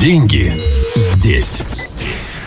Деньги 0.00 0.54
здесь. 0.96 1.62
Здесь. 1.70 2.38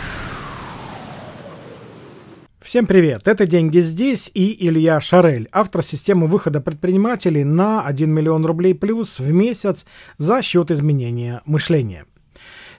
Всем 2.60 2.88
привет! 2.88 3.28
Это 3.28 3.46
«Деньги 3.46 3.80
здесь» 3.80 4.32
и 4.34 4.68
Илья 4.68 5.00
Шарель, 5.00 5.48
автор 5.52 5.84
системы 5.84 6.28
выхода 6.28 6.60
предпринимателей 6.60 7.44
на 7.44 7.86
1 7.86 8.12
миллион 8.12 8.46
рублей 8.46 8.74
плюс 8.74 9.20
в 9.20 9.32
месяц 9.32 9.86
за 10.18 10.42
счет 10.42 10.72
изменения 10.72 11.42
мышления. 11.46 12.06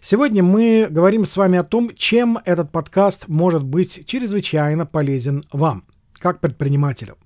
Сегодня 0.02 0.42
мы 0.42 0.88
говорим 0.90 1.24
с 1.24 1.36
вами 1.36 1.58
о 1.58 1.64
том, 1.64 1.92
чем 1.94 2.38
этот 2.44 2.72
подкаст 2.72 3.28
может 3.28 3.62
быть 3.62 4.04
чрезвычайно 4.06 4.84
полезен 4.84 5.44
вам, 5.52 5.84
как 6.18 6.40
предпринимателю. 6.40 7.16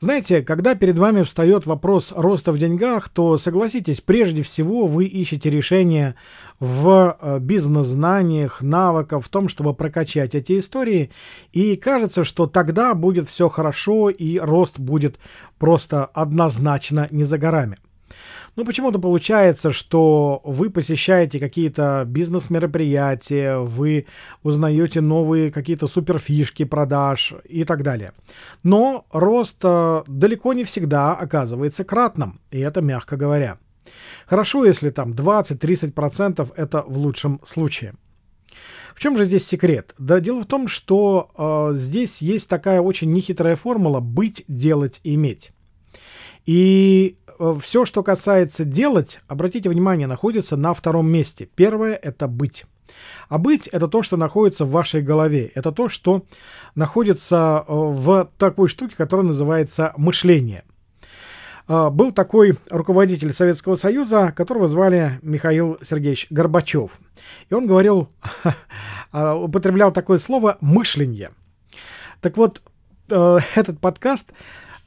Знаете, 0.00 0.42
когда 0.42 0.74
перед 0.74 0.96
вами 0.96 1.22
встает 1.22 1.66
вопрос 1.66 2.12
роста 2.14 2.52
в 2.52 2.58
деньгах, 2.58 3.08
то 3.08 3.36
согласитесь, 3.36 4.00
прежде 4.00 4.42
всего 4.42 4.86
вы 4.86 5.06
ищете 5.06 5.48
решение 5.48 6.14
в 6.60 7.16
э, 7.20 7.38
бизнес-знаниях, 7.38 8.62
навыках, 8.62 9.24
в 9.24 9.28
том, 9.28 9.48
чтобы 9.48 9.74
прокачать 9.74 10.34
эти 10.34 10.58
истории. 10.58 11.10
И 11.52 11.76
кажется, 11.76 12.24
что 12.24 12.46
тогда 12.46 12.94
будет 12.94 13.28
все 13.28 13.48
хорошо 13.48 14.10
и 14.10 14.38
рост 14.38 14.78
будет 14.78 15.18
просто 15.58 16.04
однозначно 16.04 17.08
не 17.10 17.24
за 17.24 17.38
горами. 17.38 17.78
Ну, 18.56 18.64
почему-то 18.64 18.98
получается, 18.98 19.70
что 19.70 20.40
вы 20.42 20.70
посещаете 20.70 21.38
какие-то 21.38 22.04
бизнес-мероприятия, 22.06 23.58
вы 23.58 24.06
узнаете 24.42 25.02
новые 25.02 25.50
какие-то 25.50 25.86
суперфишки 25.86 26.64
продаж 26.64 27.34
и 27.44 27.64
так 27.64 27.82
далее. 27.82 28.12
Но 28.62 29.04
рост 29.12 29.60
э, 29.62 30.04
далеко 30.06 30.54
не 30.54 30.64
всегда 30.64 31.14
оказывается 31.14 31.84
кратным, 31.84 32.40
и 32.50 32.58
это 32.58 32.80
мягко 32.80 33.18
говоря. 33.18 33.58
Хорошо, 34.26 34.64
если 34.64 34.88
там 34.88 35.12
20-30% 35.12 36.50
это 36.56 36.82
в 36.86 36.96
лучшем 36.96 37.40
случае. 37.44 37.92
В 38.94 39.00
чем 39.00 39.18
же 39.18 39.26
здесь 39.26 39.46
секрет? 39.46 39.94
Да 39.98 40.18
дело 40.20 40.40
в 40.40 40.46
том, 40.46 40.66
что 40.66 41.30
э, 41.36 41.76
здесь 41.76 42.22
есть 42.22 42.48
такая 42.48 42.80
очень 42.80 43.12
нехитрая 43.12 43.54
формула 43.54 44.00
быть, 44.00 44.44
делать, 44.48 45.00
иметь. 45.04 45.52
И 46.46 47.18
все, 47.60 47.84
что 47.84 48.02
касается 48.02 48.64
делать, 48.64 49.20
обратите 49.28 49.68
внимание, 49.68 50.06
находится 50.06 50.56
на 50.56 50.74
втором 50.74 51.10
месте. 51.10 51.48
Первое— 51.54 51.94
это 52.02 52.28
быть. 52.28 52.64
А 53.28 53.38
быть— 53.38 53.66
это 53.72 53.88
то, 53.88 54.02
что 54.02 54.16
находится 54.16 54.64
в 54.64 54.70
вашей 54.70 55.02
голове. 55.02 55.50
Это 55.54 55.72
то, 55.72 55.88
что 55.88 56.24
находится 56.74 57.64
э, 57.66 57.72
в 57.72 58.30
такой 58.38 58.68
штуке, 58.68 58.96
которая 58.96 59.26
называется 59.26 59.92
мышление. 59.96 60.64
Э, 61.68 61.90
был 61.90 62.12
такой 62.12 62.56
руководитель 62.70 63.32
Советского 63.32 63.76
Союза, 63.76 64.32
которого 64.36 64.68
звали 64.68 65.18
Михаил 65.22 65.78
Сергеевич 65.82 66.26
Горбачев. 66.30 67.00
И 67.50 67.54
он 67.54 67.66
говорил, 67.66 68.08
употреблял 69.12 69.92
такое 69.92 70.18
слово 70.18 70.58
«мышление». 70.60 71.30
Так 72.20 72.36
вот, 72.36 72.62
этот 73.08 73.78
подкаст 73.80 74.32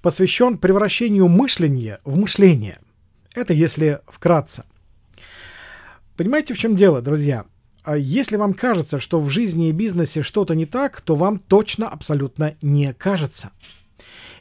посвящен 0.01 0.57
превращению 0.57 1.27
мышления 1.27 1.99
в 2.03 2.17
мышление. 2.17 2.79
Это 3.35 3.53
если 3.53 4.01
вкратце. 4.07 4.63
Понимаете, 6.15 6.53
в 6.53 6.57
чем 6.57 6.75
дело, 6.75 7.01
друзья? 7.01 7.45
А 7.83 7.95
если 7.97 8.35
вам 8.35 8.53
кажется, 8.53 8.99
что 8.99 9.19
в 9.19 9.29
жизни 9.29 9.69
и 9.69 9.71
бизнесе 9.73 10.21
что-то 10.21 10.53
не 10.53 10.65
так, 10.65 11.01
то 11.01 11.15
вам 11.15 11.39
точно 11.39 11.87
абсолютно 11.87 12.55
не 12.61 12.93
кажется. 12.93 13.51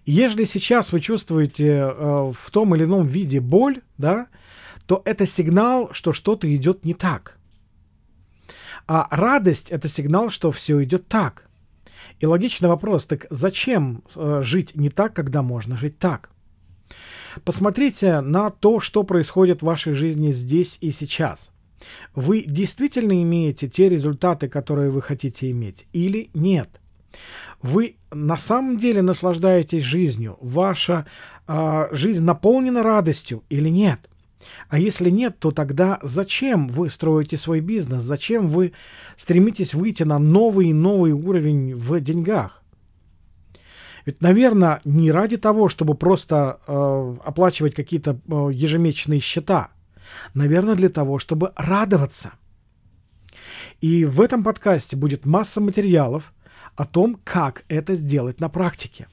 Если 0.05 0.45
сейчас 0.45 0.92
вы 0.92 1.00
чувствуете 1.00 1.67
э, 1.67 2.33
в 2.34 2.50
том 2.50 2.75
или 2.75 2.84
ином 2.84 3.06
виде 3.06 3.41
боль, 3.41 3.83
да, 3.97 4.27
то 4.87 5.03
это 5.05 5.27
сигнал, 5.27 5.91
что 5.93 6.12
что-то 6.12 6.53
идет 6.55 6.84
не 6.84 6.95
так. 6.95 7.39
А 8.87 9.06
радость 9.11 9.70
это 9.70 9.87
сигнал, 9.87 10.31
что 10.31 10.50
все 10.50 10.83
идет 10.83 11.09
так. 11.09 11.48
И 12.21 12.27
логичный 12.27 12.69
вопрос, 12.69 13.07
так 13.07 13.27
зачем 13.31 14.03
э, 14.17 14.41
жить 14.43 14.75
не 14.75 14.91
так, 14.91 15.15
когда 15.15 15.43
можно 15.43 15.77
жить 15.77 15.99
так? 15.99 16.31
Посмотрите 17.45 18.21
на 18.21 18.51
то, 18.51 18.81
что 18.81 19.05
происходит 19.05 19.61
в 19.61 19.67
вашей 19.67 19.93
жизни 19.93 20.33
здесь 20.33 20.78
и 20.81 20.91
сейчас. 20.91 21.51
Вы 22.15 22.43
действительно 22.43 23.23
имеете 23.23 23.69
те 23.69 23.89
результаты, 23.89 24.49
которые 24.49 24.91
вы 24.91 25.01
хотите 25.01 25.51
иметь, 25.51 25.87
или 25.93 26.31
нет? 26.34 26.81
Вы 27.62 27.97
на 28.11 28.37
самом 28.37 28.78
деле 28.78 29.03
наслаждаетесь 29.03 29.84
жизнью? 29.84 30.37
Ваша 30.41 31.07
э, 31.47 31.89
жизнь 31.93 32.25
наполнена 32.25 32.83
радостью 32.83 33.45
или 33.49 33.69
нет? 33.69 34.09
А 34.69 34.78
если 34.78 35.10
нет, 35.10 35.38
то 35.38 35.50
тогда 35.50 35.99
зачем 36.03 36.69
вы 36.69 36.91
строите 36.91 37.37
свой 37.37 37.60
бизнес? 37.60 38.03
Зачем 38.03 38.49
вы 38.49 38.72
стремитесь 39.16 39.75
выйти 39.75 40.04
на 40.04 40.19
новый 40.19 40.69
и 40.69 40.72
новый 40.72 41.12
уровень 41.12 41.75
в 41.75 42.00
деньгах? 42.00 42.62
Ведь, 44.06 44.22
наверное, 44.22 44.81
не 44.84 45.10
ради 45.10 45.37
того, 45.37 45.69
чтобы 45.69 45.94
просто 45.94 46.60
э, 46.66 47.16
оплачивать 47.25 47.75
какие-то 47.75 48.19
э, 48.27 48.50
ежемесячные 48.53 49.21
счета. 49.21 49.69
Наверное, 50.34 50.77
для 50.77 50.88
того, 50.88 51.19
чтобы 51.19 51.53
радоваться. 51.56 52.32
И 53.81 54.04
в 54.04 54.21
этом 54.21 54.44
подкасте 54.44 54.97
будет 54.97 55.27
масса 55.27 55.60
материалов 55.60 56.32
о 56.75 56.84
том, 56.84 57.21
как 57.22 57.65
это 57.69 57.94
сделать 57.97 58.41
на 58.41 58.48
практике 58.48 59.09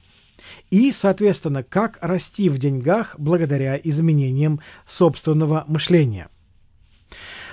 и, 0.70 0.92
соответственно, 0.92 1.62
как 1.62 1.98
расти 2.00 2.48
в 2.48 2.58
деньгах 2.58 3.16
благодаря 3.18 3.76
изменениям 3.76 4.60
собственного 4.86 5.64
мышления. 5.66 6.28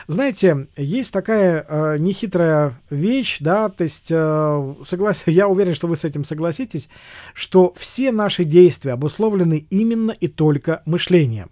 Знаете, 0.07 0.67
есть 0.75 1.13
такая 1.13 1.65
э, 1.67 1.97
нехитрая 1.97 2.77
вещь, 2.89 3.37
да, 3.39 3.69
то 3.69 3.85
есть, 3.85 4.07
э, 4.09 4.75
соглас... 4.83 5.23
я 5.27 5.47
уверен, 5.47 5.73
что 5.73 5.87
вы 5.87 5.95
с 5.95 6.03
этим 6.03 6.25
согласитесь, 6.25 6.89
что 7.33 7.73
все 7.77 8.11
наши 8.11 8.43
действия 8.43 8.93
обусловлены 8.93 9.65
именно 9.69 10.11
и 10.11 10.27
только 10.27 10.81
мышлением. 10.85 11.51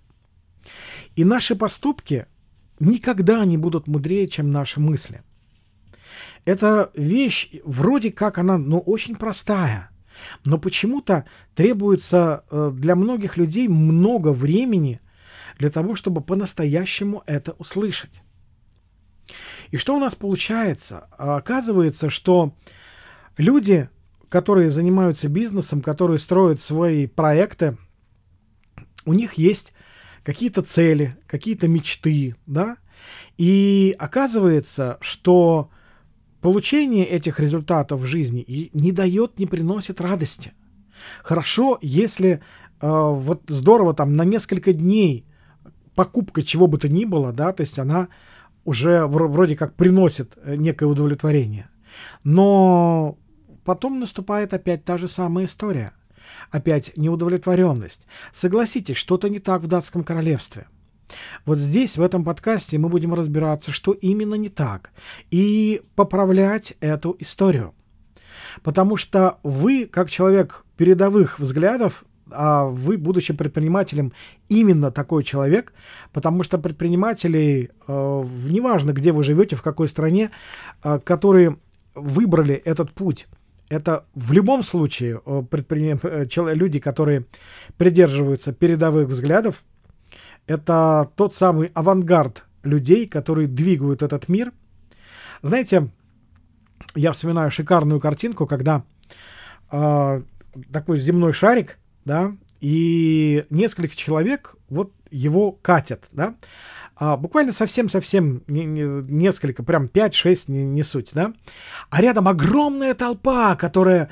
И 1.16 1.24
наши 1.24 1.56
поступки 1.56 2.26
никогда 2.80 3.46
не 3.46 3.58
будут 3.58 3.88
мудрее, 3.88 4.28
чем 4.28 4.52
наши 4.52 4.82
мысли. 4.82 5.22
Эта 6.44 6.92
вещь, 6.94 7.52
вроде 7.64 8.12
как 8.12 8.38
она, 8.38 8.58
ну, 8.58 8.80
очень 8.80 9.16
простая– 9.16 9.91
но 10.46 10.58
почему-то 10.58 11.26
требуется 11.56 12.44
э, 12.50 12.72
для 12.74 12.96
многих 12.96 13.38
людей 13.38 13.68
много 13.68 14.30
времени 14.30 15.02
для 15.58 15.70
того, 15.70 15.96
чтобы 15.96 16.22
по-настоящему 16.22 17.24
это 17.26 17.54
услышать. 17.54 18.22
И 19.70 19.78
что 19.78 19.96
у 19.96 20.00
нас 20.00 20.16
получается? 20.16 21.08
А 21.18 21.38
оказывается, 21.38 22.10
что 22.10 22.56
люди, 23.38 23.90
которые 24.30 24.70
занимаются 24.70 25.30
бизнесом, 25.30 25.82
которые 25.82 26.20
строят 26.20 26.62
свои 26.62 27.08
проекты, 27.08 27.78
у 29.06 29.14
них 29.14 29.34
есть 29.34 29.74
какие-то 30.24 30.62
цели, 30.62 31.18
какие-то 31.28 31.68
мечты, 31.68 32.36
да, 32.46 32.78
и 33.38 33.96
оказывается, 33.98 34.98
что 35.02 35.72
Получение 36.42 37.06
этих 37.06 37.40
результатов 37.40 38.02
в 38.02 38.06
жизни 38.06 38.70
не 38.74 38.92
дает, 38.92 39.40
не 39.40 39.46
приносит 39.46 40.02
радости. 40.02 40.54
Хорошо, 41.24 41.78
если 41.82 42.32
э, 42.32 42.40
вот 42.82 43.44
здорово 43.48 43.94
там 43.94 44.16
на 44.16 44.26
несколько 44.26 44.74
дней 44.74 45.26
покупка 45.94 46.42
чего 46.42 46.66
бы 46.66 46.80
то 46.80 46.90
ни 46.90 47.06
было, 47.06 47.32
да, 47.32 47.54
то 47.54 47.62
есть 47.62 47.78
она 47.78 48.08
уже 48.66 49.06
вроде 49.06 49.56
как 49.56 49.76
приносит 49.76 50.34
э, 50.38 50.56
некое 50.56 50.86
удовлетворение. 50.86 51.70
Но 52.24 53.20
потом 53.64 54.00
наступает 54.00 54.54
опять 54.54 54.84
та 54.84 54.98
же 54.98 55.08
самая 55.08 55.46
история. 55.46 55.94
Опять 56.50 56.98
неудовлетворенность. 56.98 58.08
Согласитесь, 58.34 58.98
что-то 58.98 59.30
не 59.30 59.40
так 59.40 59.62
в 59.62 59.68
датском 59.68 60.04
королевстве– 60.04 60.68
вот 61.46 61.58
здесь, 61.58 61.98
в 61.98 62.02
этом 62.02 62.24
подкасте, 62.24 62.78
мы 62.78 62.90
будем 62.90 63.14
разбираться, 63.14 63.72
что 63.72 63.92
именно 63.92 64.36
не 64.36 64.50
так, 64.50 64.92
и 65.30 65.82
поправлять 65.96 66.74
эту 66.80 67.16
историю. 67.20 67.74
Потому 68.64 68.98
что 68.98 69.40
вы, 69.44 69.86
как 69.86 70.10
человек 70.10 70.66
передовых 70.78 71.40
взглядов, 71.40 72.04
а 72.34 72.66
вы, 72.66 72.98
будучи 72.98 73.34
предпринимателем, 73.34 74.14
именно 74.50 74.92
такой 74.92 75.24
человек, 75.24 75.74
потому 76.14 76.44
что 76.44 76.58
предприниматели, 76.58 77.72
э, 77.88 78.24
неважно, 78.50 78.92
где 78.92 79.12
вы 79.12 79.24
живете, 79.24 79.56
в 79.56 79.62
какой 79.62 79.88
стране, 79.88 80.32
э, 80.84 81.00
которые 81.04 81.58
выбрали 81.94 82.56
этот 82.56 82.92
путь, 82.92 83.28
это 83.72 84.06
в 84.16 84.34
любом 84.34 84.64
случае 84.64 85.22
э, 85.26 85.44
предприним... 85.50 86.00
Э, 86.04 86.26
люди, 86.54 86.80
которые 86.80 87.26
придерживаются 87.78 88.52
передовых 88.52 89.08
взглядов, 89.08 89.64
это 90.52 91.10
тот 91.16 91.34
самый 91.34 91.72
авангард 91.74 92.44
людей, 92.64 93.08
которые 93.08 93.48
двигают 93.48 94.04
этот 94.04 94.28
мир. 94.28 94.52
Знаете, 95.42 95.90
я 96.96 97.14
вспоминаю 97.14 97.52
шикарную 97.52 98.00
картинку, 98.00 98.46
когда 98.46 98.84
э, 99.72 100.22
такой 100.72 101.00
земной 101.00 101.34
шарик, 101.34 101.80
да, 102.06 102.36
и 102.60 103.46
несколько 103.50 103.96
человек 103.96 104.56
вот 104.70 104.92
его 105.10 105.52
катят, 105.52 106.08
да. 106.12 106.36
а, 106.96 107.18
буквально 107.18 107.54
совсем-совсем 107.54 108.44
не, 108.48 108.66
не, 108.66 108.84
несколько, 108.84 109.64
прям 109.64 109.86
5-6, 109.86 110.44
не, 110.48 110.64
не 110.64 110.84
суть, 110.84 111.10
да, 111.14 111.34
а 111.90 112.02
рядом 112.02 112.28
огромная 112.28 112.94
толпа, 112.94 113.56
которая 113.56 114.10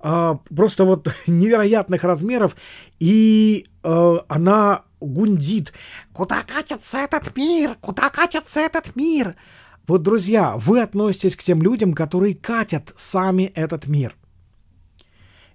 а, 0.00 0.40
просто 0.54 0.84
вот 0.84 1.14
невероятных 1.26 2.02
размеров, 2.02 2.56
и 2.98 3.66
а, 3.82 4.24
она 4.28 4.82
гундит. 5.00 5.72
Куда 6.12 6.42
катится 6.42 6.98
этот 6.98 7.36
мир? 7.36 7.76
Куда 7.80 8.10
катится 8.10 8.60
этот 8.60 8.94
мир? 8.96 9.36
Вот, 9.86 10.02
друзья, 10.02 10.56
вы 10.56 10.80
относитесь 10.80 11.36
к 11.36 11.42
тем 11.42 11.60
людям, 11.60 11.92
которые 11.92 12.34
катят 12.34 12.94
сами 12.96 13.44
этот 13.54 13.86
мир. 13.88 14.14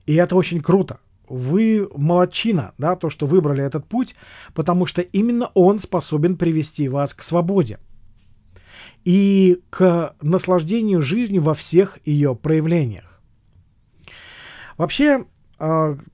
И 0.05 0.15
это 0.15 0.35
очень 0.35 0.61
круто. 0.61 0.99
Вы 1.29 1.89
молодчина, 1.95 2.73
да, 2.77 2.95
то, 2.95 3.09
что 3.09 3.25
выбрали 3.25 3.63
этот 3.63 3.85
путь, 3.85 4.15
потому 4.53 4.85
что 4.85 5.01
именно 5.01 5.51
он 5.53 5.79
способен 5.79 6.37
привести 6.37 6.87
вас 6.87 7.13
к 7.13 7.21
свободе 7.21 7.79
и 9.03 9.61
к 9.69 10.15
наслаждению 10.21 11.01
жизнью 11.01 11.41
во 11.41 11.53
всех 11.53 11.99
ее 12.05 12.35
проявлениях. 12.35 13.21
Вообще, 14.77 15.25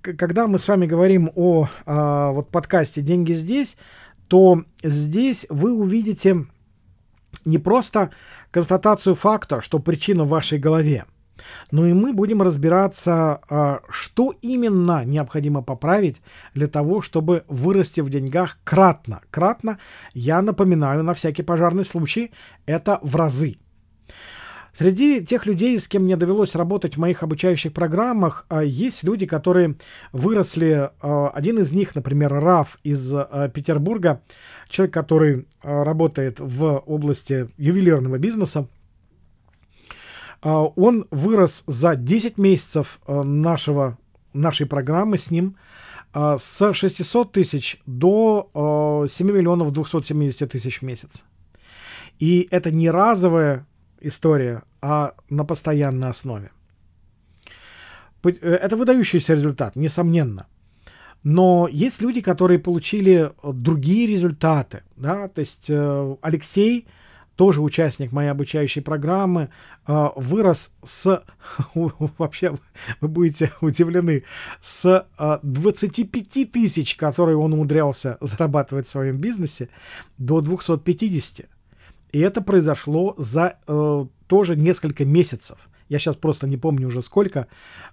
когда 0.02 0.48
мы 0.48 0.58
с 0.58 0.68
вами 0.68 0.86
говорим 0.86 1.32
о 1.36 1.68
а, 1.86 2.32
вот 2.32 2.50
подкасте 2.50 3.02
«Деньги 3.02 3.34
здесь», 3.34 3.78
то 4.28 4.64
здесь 4.82 5.46
вы 5.50 5.74
увидите 5.74 6.46
не 7.46 7.58
просто 7.58 8.12
констатацию 8.52 9.16
факта, 9.16 9.62
что 9.62 9.80
причина 9.80 10.24
в 10.24 10.30
вашей 10.30 10.60
голове, 10.60 11.06
но 11.72 11.86
и 11.88 11.94
мы 11.94 12.14
будем 12.14 12.42
разбираться, 12.42 13.42
а, 13.50 13.82
что 13.90 14.34
именно 14.42 15.04
необходимо 15.04 15.62
поправить 15.62 16.22
для 16.54 16.68
того, 16.68 17.02
чтобы 17.02 17.44
вырасти 17.48 18.02
в 18.02 18.10
деньгах 18.10 18.60
кратно. 18.64 19.22
Кратно, 19.30 19.80
я 20.14 20.42
напоминаю, 20.42 21.04
на 21.04 21.14
всякий 21.14 21.44
пожарный 21.44 21.86
случай, 21.86 22.32
это 22.66 23.00
в 23.02 23.16
разы. 23.16 23.58
Среди 24.74 25.24
тех 25.24 25.46
людей, 25.46 25.80
с 25.80 25.88
кем 25.88 26.04
мне 26.04 26.16
довелось 26.16 26.56
работать 26.56 26.96
в 26.96 27.00
моих 27.00 27.22
обучающих 27.22 27.72
программах, 27.74 28.48
а, 28.50 28.64
есть 28.64 29.04
люди, 29.04 29.28
которые 29.28 29.76
выросли. 30.12 30.90
А, 31.00 31.30
один 31.30 31.60
из 31.60 31.72
них, 31.74 31.94
например, 31.94 32.34
Раф 32.34 32.80
из 32.84 33.14
а, 33.14 33.50
Петербурга, 33.50 34.24
человек, 34.68 34.94
который 34.94 35.48
работает 35.62 36.40
в 36.40 36.80
области 36.88 37.50
ювелирного 37.58 38.18
бизнеса. 38.18 38.68
Он 40.42 41.06
вырос 41.10 41.64
за 41.68 41.96
10 41.96 42.38
месяцев 42.38 43.00
нашего, 43.08 43.98
нашей 44.34 44.66
программы 44.66 45.18
с 45.18 45.32
ним 45.32 45.56
с 46.14 46.74
600 46.74 47.32
тысяч 47.32 47.80
до 47.86 49.08
7 49.10 49.32
миллионов 49.32 49.72
270 49.72 50.52
тысяч 50.52 50.80
в 50.80 50.82
месяц. 50.82 51.24
И 52.20 52.46
это 52.52 52.72
не 52.72 52.92
разовая 52.92 53.66
история, 54.04 54.64
а 54.82 55.14
на 55.30 55.46
постоянной 55.46 56.10
основе. 56.10 56.52
Э, 58.24 58.30
это 58.32 58.76
выдающийся 58.76 59.34
результат, 59.34 59.76
несомненно. 59.76 60.48
Но 61.24 61.70
есть 61.72 62.02
люди, 62.02 62.22
которые 62.22 62.60
получили 62.60 63.32
другие 63.44 64.08
результаты. 64.08 64.84
Да? 64.98 65.28
То 65.30 65.40
есть 65.40 65.70
э, 65.70 66.16
Алексей, 66.22 66.86
тоже 67.36 67.62
участник 67.62 68.12
моей 68.12 68.30
обучающей 68.30 68.82
программы, 68.82 69.50
э, 69.88 70.10
вырос 70.16 70.72
с, 70.84 71.24
вообще 71.74 72.58
вы 73.00 73.08
будете 73.08 73.52
удивлены, 73.62 74.24
с 74.62 75.08
25 75.42 76.52
тысяч, 76.52 76.96
которые 76.96 77.38
он 77.38 77.54
умудрялся 77.54 78.18
зарабатывать 78.20 78.88
в 78.88 78.92
своем 78.92 79.18
бизнесе, 79.18 79.70
до 80.18 80.42
250. 80.42 81.48
И 82.14 82.20
это 82.20 82.42
произошло 82.42 83.16
за 83.18 83.58
э, 83.68 84.06
тоже 84.28 84.56
несколько 84.56 85.04
месяцев. 85.04 85.68
Я 85.90 86.00
сейчас 86.00 86.16
просто 86.16 86.48
не 86.48 86.58
помню 86.58 86.88
уже 86.88 87.02
сколько. 87.02 87.48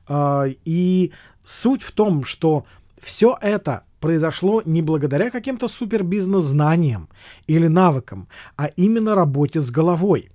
Э, 0.08 0.44
и 0.64 1.12
суть 1.44 1.82
в 1.82 1.92
том, 1.92 2.24
что 2.24 2.64
все 2.98 3.36
это 3.40 3.84
произошло 3.98 4.62
не 4.64 4.82
благодаря 4.82 5.30
каким-то 5.30 5.68
супер 5.68 6.02
бизнес-знаниям 6.02 7.08
или 7.46 7.66
навыкам, 7.66 8.28
а 8.56 8.66
именно 8.66 9.14
работе 9.14 9.60
с 9.60 9.70
головой, 9.70 10.30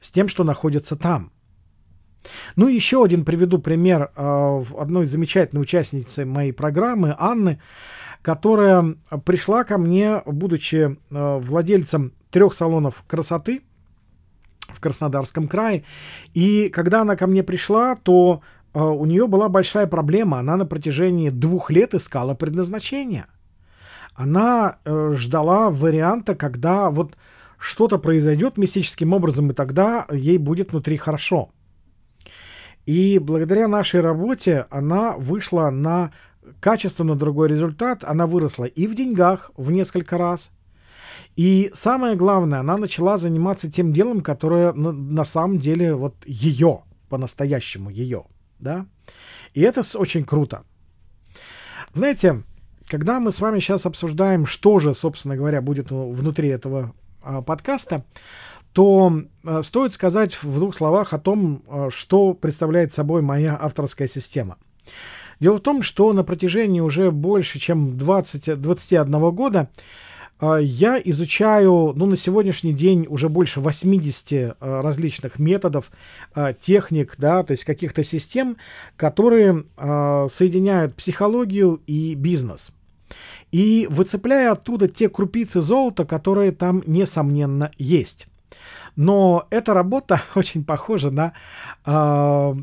с 0.00 0.10
тем, 0.10 0.28
что 0.28 0.44
находится 0.44 0.96
там. 0.96 1.32
Ну, 2.56 2.66
еще 2.66 3.04
один 3.04 3.24
приведу 3.24 3.58
пример 3.58 4.10
э, 4.16 4.62
одной 4.76 5.06
замечательной 5.06 5.62
участницы 5.62 6.24
моей 6.24 6.52
программы, 6.52 7.14
Анны, 7.18 7.60
которая 8.22 8.96
пришла 9.24 9.64
ко 9.64 9.78
мне, 9.78 10.22
будучи 10.26 10.96
э, 11.10 11.38
владельцем 11.38 12.12
трех 12.30 12.54
салонов 12.54 13.04
красоты 13.06 13.62
в 14.68 14.80
Краснодарском 14.80 15.48
крае. 15.48 15.84
И 16.34 16.68
когда 16.68 17.02
она 17.02 17.16
ко 17.16 17.26
мне 17.26 17.42
пришла, 17.42 17.96
то 17.96 18.42
э, 18.74 18.80
у 18.80 19.04
нее 19.06 19.26
была 19.26 19.48
большая 19.48 19.86
проблема. 19.86 20.38
Она 20.38 20.56
на 20.56 20.66
протяжении 20.66 21.30
двух 21.30 21.70
лет 21.70 21.94
искала 21.94 22.34
предназначение. 22.34 23.26
Она 24.14 24.78
э, 24.84 25.14
ждала 25.16 25.70
варианта, 25.70 26.34
когда 26.34 26.90
вот 26.90 27.16
что-то 27.56 27.98
произойдет 27.98 28.56
мистическим 28.56 29.12
образом, 29.12 29.50
и 29.50 29.54
тогда 29.54 30.06
ей 30.12 30.38
будет 30.38 30.72
внутри 30.72 30.96
хорошо. 30.96 31.50
И 32.86 33.18
благодаря 33.18 33.68
нашей 33.68 34.00
работе 34.00 34.66
она 34.70 35.14
вышла 35.16 35.70
на 35.70 36.10
качественно 36.60 37.14
другой 37.14 37.48
результат. 37.48 38.04
Она 38.04 38.26
выросла 38.26 38.64
и 38.64 38.86
в 38.86 38.94
деньгах 38.94 39.50
в 39.56 39.70
несколько 39.70 40.18
раз, 40.18 40.50
и 41.36 41.70
самое 41.72 42.16
главное, 42.16 42.60
она 42.60 42.76
начала 42.76 43.16
заниматься 43.18 43.70
тем 43.70 43.92
делом, 43.92 44.20
которое 44.20 44.72
на, 44.72 44.92
на 44.92 45.24
самом 45.24 45.58
деле 45.58 45.94
вот 45.94 46.14
ее, 46.26 46.82
по-настоящему 47.08 47.90
ее, 47.90 48.24
да. 48.58 48.86
И 49.54 49.60
это 49.60 49.82
очень 49.94 50.24
круто. 50.24 50.64
Знаете, 51.92 52.42
когда 52.88 53.20
мы 53.20 53.32
с 53.32 53.40
вами 53.40 53.60
сейчас 53.60 53.86
обсуждаем, 53.86 54.46
что 54.46 54.78
же, 54.78 54.94
собственно 54.94 55.36
говоря, 55.36 55.60
будет 55.62 55.90
внутри 55.90 56.48
этого 56.48 56.94
а, 57.22 57.42
подкаста, 57.42 58.04
то 58.72 59.12
а, 59.44 59.62
стоит 59.62 59.92
сказать 59.92 60.42
в 60.42 60.54
двух 60.58 60.74
словах 60.74 61.12
о 61.12 61.18
том, 61.18 61.62
а, 61.68 61.88
что 61.90 62.34
представляет 62.34 62.92
собой 62.92 63.22
моя 63.22 63.56
авторская 63.60 64.08
система. 64.08 64.58
Дело 65.40 65.58
в 65.58 65.60
том, 65.60 65.82
что 65.82 66.12
на 66.12 66.24
протяжении 66.24 66.80
уже 66.80 67.10
больше, 67.10 67.58
чем 67.58 67.96
20, 67.96 68.60
21 68.60 69.30
года 69.30 69.70
а, 70.40 70.56
я 70.56 71.00
изучаю, 71.04 71.92
ну, 71.94 72.06
на 72.06 72.16
сегодняшний 72.16 72.72
день 72.72 73.06
уже 73.08 73.28
больше 73.28 73.60
80 73.60 74.56
а, 74.60 74.80
различных 74.82 75.38
методов, 75.38 75.90
а, 76.34 76.52
техник, 76.52 77.14
да, 77.18 77.42
то 77.42 77.52
есть 77.52 77.64
каких-то 77.64 78.02
систем, 78.04 78.56
которые 78.96 79.64
соединяют 79.76 80.94
психологию 80.94 81.80
и 81.86 82.14
бизнес. 82.14 82.70
И 83.52 83.86
выцепляя 83.90 84.52
оттуда 84.52 84.88
те 84.88 85.08
крупицы 85.08 85.60
золота, 85.60 86.04
которые 86.04 86.52
там, 86.52 86.82
несомненно, 86.86 87.70
есть. 87.78 88.26
Но 88.96 89.46
эта 89.50 89.74
работа 89.74 90.20
очень 90.34 90.64
похожа 90.64 91.10
на 91.10 91.32
э, 91.84 92.54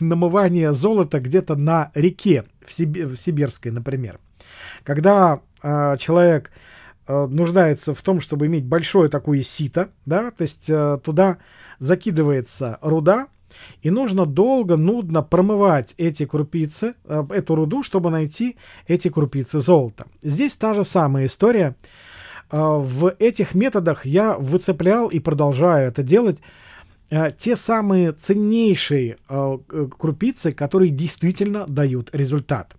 намывание 0.00 0.72
золота 0.72 1.20
где-то 1.20 1.56
на 1.56 1.90
реке, 1.94 2.44
в, 2.64 2.72
Сиб- 2.72 3.04
в 3.04 3.16
Сибирской, 3.16 3.70
например. 3.70 4.18
Когда 4.84 5.40
э, 5.62 5.96
человек 5.98 6.50
Э, 7.08 7.26
нуждается 7.26 7.94
в 7.94 8.02
том, 8.02 8.20
чтобы 8.20 8.46
иметь 8.46 8.66
большое 8.66 9.08
такое 9.08 9.42
сито, 9.42 9.90
да, 10.04 10.30
то 10.30 10.42
есть 10.42 10.68
э, 10.68 10.98
туда 11.02 11.38
закидывается 11.78 12.78
руда, 12.82 13.28
и 13.80 13.88
нужно 13.88 14.26
долго, 14.26 14.76
нудно 14.76 15.22
промывать 15.22 15.94
эти 15.96 16.26
крупицы, 16.26 16.94
э, 17.04 17.24
эту 17.30 17.54
руду, 17.54 17.82
чтобы 17.82 18.10
найти 18.10 18.56
эти 18.86 19.08
крупицы 19.08 19.58
золота. 19.58 20.06
Здесь 20.20 20.54
та 20.56 20.74
же 20.74 20.84
самая 20.84 21.26
история. 21.26 21.76
В 22.50 23.14
этих 23.18 23.54
методах 23.54 24.06
я 24.06 24.38
выцеплял 24.38 25.08
и 25.08 25.18
продолжаю 25.18 25.88
это 25.88 26.02
делать 26.02 26.38
те 27.38 27.56
самые 27.56 28.12
ценнейшие 28.12 29.18
крупицы, 29.98 30.52
которые 30.52 30.90
действительно 30.90 31.66
дают 31.66 32.08
результат 32.14 32.78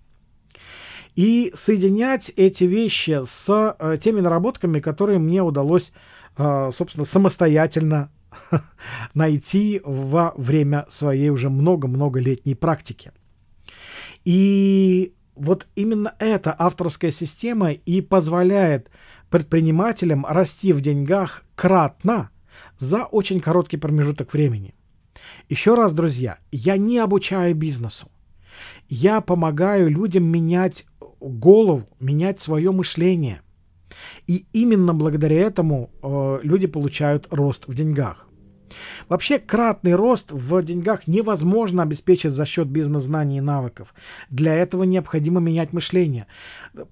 и 1.20 1.52
соединять 1.54 2.32
эти 2.38 2.64
вещи 2.64 3.22
с 3.26 3.76
э, 3.78 3.98
теми 4.02 4.22
наработками, 4.22 4.80
которые 4.80 5.20
мне 5.20 5.42
удалось, 5.42 5.92
э, 6.38 6.70
собственно, 6.74 7.04
самостоятельно 7.04 8.10
найти 9.14 9.82
во 9.84 10.34
время 10.38 10.86
своей 10.88 11.30
уже 11.30 11.50
много-много 11.50 12.22
летней 12.22 12.56
практики. 12.56 13.12
И 14.24 15.14
вот 15.36 15.68
именно 15.76 16.16
эта 16.20 16.56
авторская 16.58 17.12
система 17.12 17.72
и 17.72 18.00
позволяет 18.00 18.90
предпринимателям 19.30 20.26
расти 20.26 20.74
в 20.74 20.82
деньгах 20.82 21.44
кратно 21.56 22.30
за 22.78 23.06
очень 23.06 23.40
короткий 23.40 23.78
промежуток 23.78 24.34
времени. 24.34 24.74
Еще 25.50 25.76
раз, 25.76 25.94
друзья, 25.94 26.40
я 26.52 26.78
не 26.78 27.00
обучаю 27.00 27.56
бизнесу. 27.56 28.10
Я 28.88 29.22
помогаю 29.22 29.90
людям 29.90 30.26
менять 30.26 30.86
голову, 31.20 31.88
менять 32.00 32.40
свое 32.40 32.72
мышление. 32.72 33.42
И 34.28 34.46
именно 34.54 34.94
благодаря 34.94 35.42
этому 35.42 35.90
э, 36.02 36.40
люди 36.44 36.68
получают 36.68 37.28
рост 37.32 37.68
в 37.68 37.74
деньгах. 37.74 38.29
Вообще, 39.08 39.40
кратный 39.40 39.96
рост 39.96 40.32
в 40.32 40.62
деньгах 40.64 41.08
невозможно 41.08 41.84
обеспечить 41.84 42.32
за 42.32 42.46
счет 42.46 42.68
бизнес-знаний 42.68 43.38
и 43.38 43.42
навыков. 43.42 43.94
Для 44.30 44.56
этого 44.56 44.84
необходимо 44.84 45.40
менять 45.40 45.74
мышление. 45.74 46.28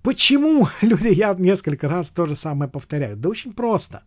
Почему 0.01 0.67
люди, 0.81 1.09
я 1.09 1.35
несколько 1.37 1.87
раз 1.87 2.09
то 2.09 2.25
же 2.25 2.35
самое 2.35 2.69
повторяю? 2.69 3.15
Да 3.15 3.29
очень 3.29 3.53
просто. 3.53 4.03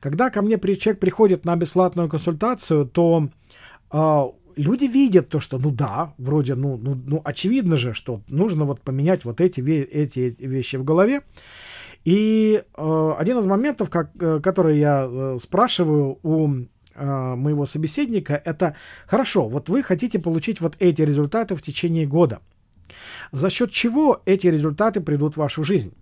Когда 0.00 0.30
ко 0.30 0.42
мне 0.42 0.58
человек 0.58 0.98
приходит 0.98 1.44
на 1.44 1.54
бесплатную 1.56 2.08
консультацию, 2.08 2.86
то 2.86 3.28
э, 3.92 4.22
люди 4.56 4.84
видят 4.84 5.28
то, 5.28 5.40
что, 5.40 5.58
ну 5.58 5.70
да, 5.70 6.14
вроде, 6.18 6.54
ну, 6.54 6.76
ну, 6.76 6.94
ну 7.06 7.20
очевидно 7.24 7.76
же, 7.76 7.92
что 7.92 8.22
нужно 8.28 8.64
вот 8.64 8.80
поменять 8.80 9.24
вот 9.24 9.40
эти, 9.40 9.60
эти, 9.60 10.18
эти 10.20 10.42
вещи 10.42 10.76
в 10.76 10.84
голове. 10.84 11.22
И 12.04 12.62
э, 12.76 13.12
один 13.16 13.38
из 13.38 13.46
моментов, 13.46 13.90
как, 13.90 14.10
э, 14.20 14.40
который 14.40 14.78
я 14.78 15.08
э, 15.08 15.38
спрашиваю 15.40 16.18
у 16.22 16.48
моего 16.96 17.66
собеседника, 17.66 18.40
это 18.44 18.76
хорошо, 19.06 19.48
вот 19.48 19.68
вы 19.68 19.82
хотите 19.82 20.18
получить 20.18 20.60
вот 20.60 20.76
эти 20.78 21.02
результаты 21.02 21.54
в 21.54 21.62
течение 21.62 22.06
года. 22.06 22.40
За 23.30 23.50
счет 23.50 23.70
чего 23.70 24.22
эти 24.26 24.46
результаты 24.46 25.00
придут 25.00 25.34
в 25.34 25.38
вашу 25.38 25.64
жизнь? 25.64 25.94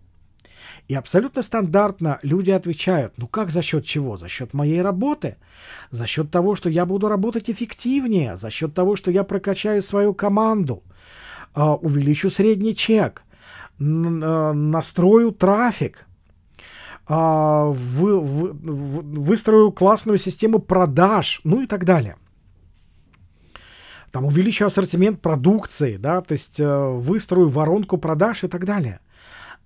И 0.89 0.95
абсолютно 0.95 1.43
стандартно 1.43 2.19
люди 2.23 2.51
отвечают, 2.51 3.15
ну 3.17 3.29
как 3.29 3.51
за 3.51 3.63
счет 3.63 3.85
чего? 3.85 4.17
За 4.17 4.29
счет 4.29 4.55
моей 4.55 4.83
работы, 4.83 5.37
за 5.91 6.07
счет 6.07 6.31
того, 6.31 6.55
что 6.57 6.69
я 6.69 6.87
буду 6.87 7.09
работать 7.09 7.49
эффективнее, 7.51 8.37
за 8.37 8.51
счет 8.51 8.75
того, 8.75 8.97
что 8.97 9.11
я 9.11 9.25
прокачаю 9.25 9.83
свою 9.83 10.15
команду, 10.15 10.83
э, 11.55 11.63
увеличу 11.63 12.31
средний 12.31 12.75
чек, 12.75 13.23
э, 13.79 13.83
настрою 13.83 15.33
трафик, 15.33 16.07
э, 17.11 17.73
вы, 17.75 18.21
вы, 18.21 18.53
выстрою 18.53 19.73
классную 19.73 20.19
систему 20.19 20.61
продаж, 20.61 21.41
ну 21.45 21.63
и 21.63 21.67
так 21.67 21.85
далее 21.85 22.17
там 24.11 24.25
увеличу 24.25 24.67
ассортимент 24.67 25.21
продукции, 25.21 25.97
да, 25.97 26.21
то 26.21 26.33
есть 26.33 26.59
э, 26.59 26.89
выстрою 26.91 27.49
воронку 27.49 27.99
продаж 27.99 28.45
и 28.45 28.49
так 28.49 28.65
далее. 28.65 29.01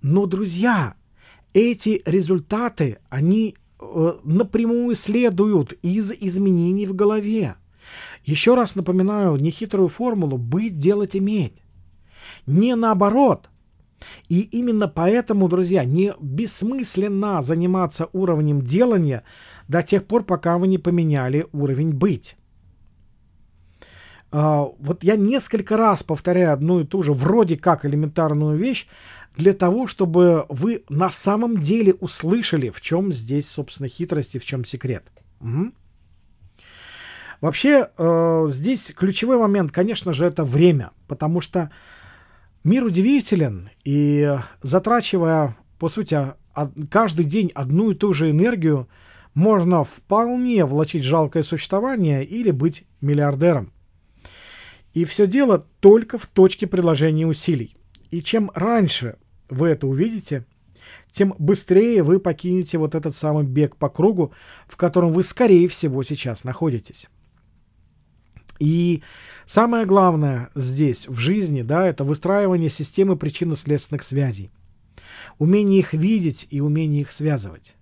Но, 0.01 0.25
друзья, 0.25 0.95
эти 1.53 2.01
результаты, 2.05 2.99
они 3.09 3.55
э, 3.79 4.13
напрямую 4.23 4.95
следуют 4.95 5.73
из 5.81 6.11
изменений 6.11 6.85
в 6.85 6.95
голове. 6.95 7.55
Еще 8.23 8.55
раз 8.55 8.75
напоминаю 8.75 9.35
нехитрую 9.37 9.87
формулу 9.87 10.37
«быть, 10.37 10.77
делать, 10.77 11.15
иметь». 11.15 11.61
Не 12.45 12.75
наоборот. 12.75 13.49
И 14.29 14.41
именно 14.41 14.87
поэтому, 14.87 15.47
друзья, 15.47 15.85
не 15.85 16.13
бессмысленно 16.19 17.41
заниматься 17.41 18.09
уровнем 18.13 18.61
делания 18.61 19.23
до 19.67 19.81
тех 19.81 20.05
пор, 20.05 20.23
пока 20.23 20.57
вы 20.57 20.67
не 20.67 20.77
поменяли 20.77 21.47
уровень 21.51 21.91
быть. 21.91 22.37
Uh, 24.31 24.75
вот 24.79 25.03
я 25.03 25.15
несколько 25.15 25.77
раз 25.77 26.03
повторяю 26.03 26.51
одну 26.51 26.81
и 26.81 26.83
ту 26.83 27.03
же 27.03 27.13
вроде 27.13 27.55
как 27.55 27.85
элементарную 27.85 28.57
вещь, 28.57 28.85
для 29.37 29.53
того, 29.53 29.87
чтобы 29.87 30.45
вы 30.49 30.83
на 30.89 31.09
самом 31.09 31.59
деле 31.59 31.93
услышали, 31.93 32.69
в 32.69 32.81
чем 32.81 33.11
здесь, 33.11 33.49
собственно, 33.49 33.89
хитрость 33.89 34.35
и 34.35 34.39
в 34.39 34.45
чем 34.45 34.65
секрет. 34.65 35.03
Угу. 35.41 35.71
Вообще, 37.41 37.89
э, 37.97 38.45
здесь 38.49 38.91
ключевой 38.95 39.37
момент, 39.37 39.71
конечно 39.71 40.13
же, 40.13 40.25
это 40.25 40.43
время, 40.43 40.91
потому 41.07 41.41
что 41.41 41.69
мир 42.65 42.83
удивителен, 42.83 43.69
и 43.85 44.37
затрачивая, 44.61 45.55
по 45.79 45.87
сути, 45.87 46.33
каждый 46.89 47.23
день 47.23 47.51
одну 47.55 47.91
и 47.91 47.93
ту 47.93 48.11
же 48.11 48.29
энергию, 48.29 48.89
можно 49.33 49.83
вполне 49.83 50.65
влачить 50.65 51.03
жалкое 51.03 51.43
существование 51.43 52.25
или 52.25 52.51
быть 52.51 52.83
миллиардером. 53.01 53.71
И 54.93 55.05
все 55.05 55.27
дело 55.27 55.65
только 55.79 56.17
в 56.17 56.25
точке 56.25 56.67
приложения 56.67 57.27
усилий. 57.27 57.77
И 58.11 58.21
чем 58.21 58.49
раньше 58.55 59.17
вы 59.49 59.67
это 59.67 59.87
увидите, 59.87 60.45
тем 61.11 61.35
быстрее 61.37 62.01
вы 62.01 62.19
покинете 62.19 62.77
вот 62.77 62.95
этот 62.95 63.15
самый 63.15 63.43
бег 63.43 63.75
по 63.75 63.89
кругу, 63.89 64.33
в 64.67 64.77
котором 64.77 65.11
вы, 65.11 65.23
скорее 65.23 65.67
всего, 65.67 66.01
сейчас 66.03 66.43
находитесь. 66.43 67.09
И 68.59 69.03
самое 69.45 69.85
главное 69.85 70.49
здесь, 70.55 71.07
в 71.07 71.17
жизни, 71.17 71.61
да, 71.61 71.87
это 71.87 72.03
выстраивание 72.03 72.69
системы 72.69 73.15
причинно-следственных 73.15 74.03
связей. 74.03 74.51
Умение 75.37 75.79
их 75.79 75.93
видеть 75.93 76.47
и 76.49 76.61
умение 76.61 77.01
их 77.01 77.11
связывать. 77.11 77.75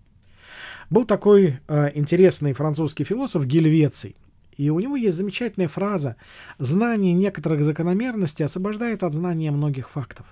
Был 0.90 1.06
такой 1.06 1.60
э, 1.68 1.92
интересный 1.94 2.54
французский 2.54 3.04
философ 3.04 3.46
Гельвеций. 3.46 4.16
И 4.58 4.70
у 4.70 4.80
него 4.80 4.96
есть 4.96 5.18
замечательная 5.18 5.68
фраза 5.68 6.16
«Знание 6.60 7.14
некоторых 7.14 7.64
закономерностей 7.64 8.46
освобождает 8.46 9.04
от 9.04 9.14
знания 9.14 9.52
многих 9.52 9.90
фактов». 9.90 10.26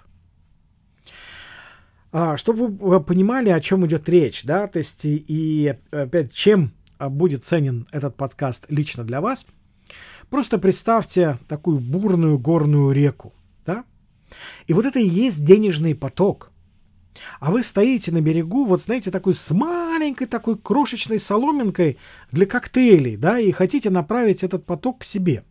А, 2.11 2.35
чтобы 2.35 2.67
вы 2.67 3.01
понимали, 3.01 3.49
о 3.49 3.59
чем 3.61 3.85
идет 3.85 4.07
речь, 4.09 4.43
да, 4.43 4.67
то 4.67 4.79
есть 4.79 5.05
и, 5.05 5.23
и 5.27 5.75
опять, 5.91 6.33
чем 6.33 6.73
а, 6.97 7.09
будет 7.09 7.45
ценен 7.45 7.87
этот 7.91 8.15
подкаст 8.15 8.65
лично 8.69 9.03
для 9.05 9.21
вас, 9.21 9.45
просто 10.31 10.57
представьте 10.57 11.37
такую 11.47 11.79
бурную 11.79 12.39
горную 12.39 12.91
реку, 12.93 13.33
да, 13.65 13.83
и 14.65 14.73
вот 14.73 14.85
это 14.85 14.97
и 14.97 15.07
есть 15.07 15.43
денежный 15.43 15.93
поток. 15.93 16.51
А 17.41 17.51
вы 17.51 17.61
стоите 17.61 18.11
на 18.11 18.21
берегу, 18.21 18.63
вот 18.63 18.81
знаете, 18.81 19.11
такой 19.11 19.35
с 19.35 19.51
маленькой 19.51 20.27
такой 20.27 20.57
крошечной 20.57 21.19
соломинкой 21.19 21.97
для 22.31 22.45
коктейлей, 22.45 23.17
да, 23.17 23.37
и 23.37 23.51
хотите 23.51 23.89
направить 23.89 24.43
этот 24.43 24.65
поток 24.65 25.01
к 25.01 25.03
себе. 25.03 25.43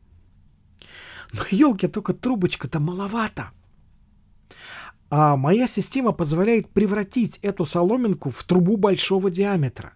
Но 1.35 1.43
елки, 1.51 1.87
только 1.87 2.15
трубочка-то 2.15 2.81
маловато. 2.81 3.51
А 5.11 5.37
моя 5.37 5.69
система 5.69 6.13
позволяет 6.13 6.71
превратить 6.71 7.39
эту 7.43 7.67
соломинку 7.67 8.31
в 8.31 8.43
трубу 8.45 8.79
большого 8.79 9.31
диаметра 9.31 9.93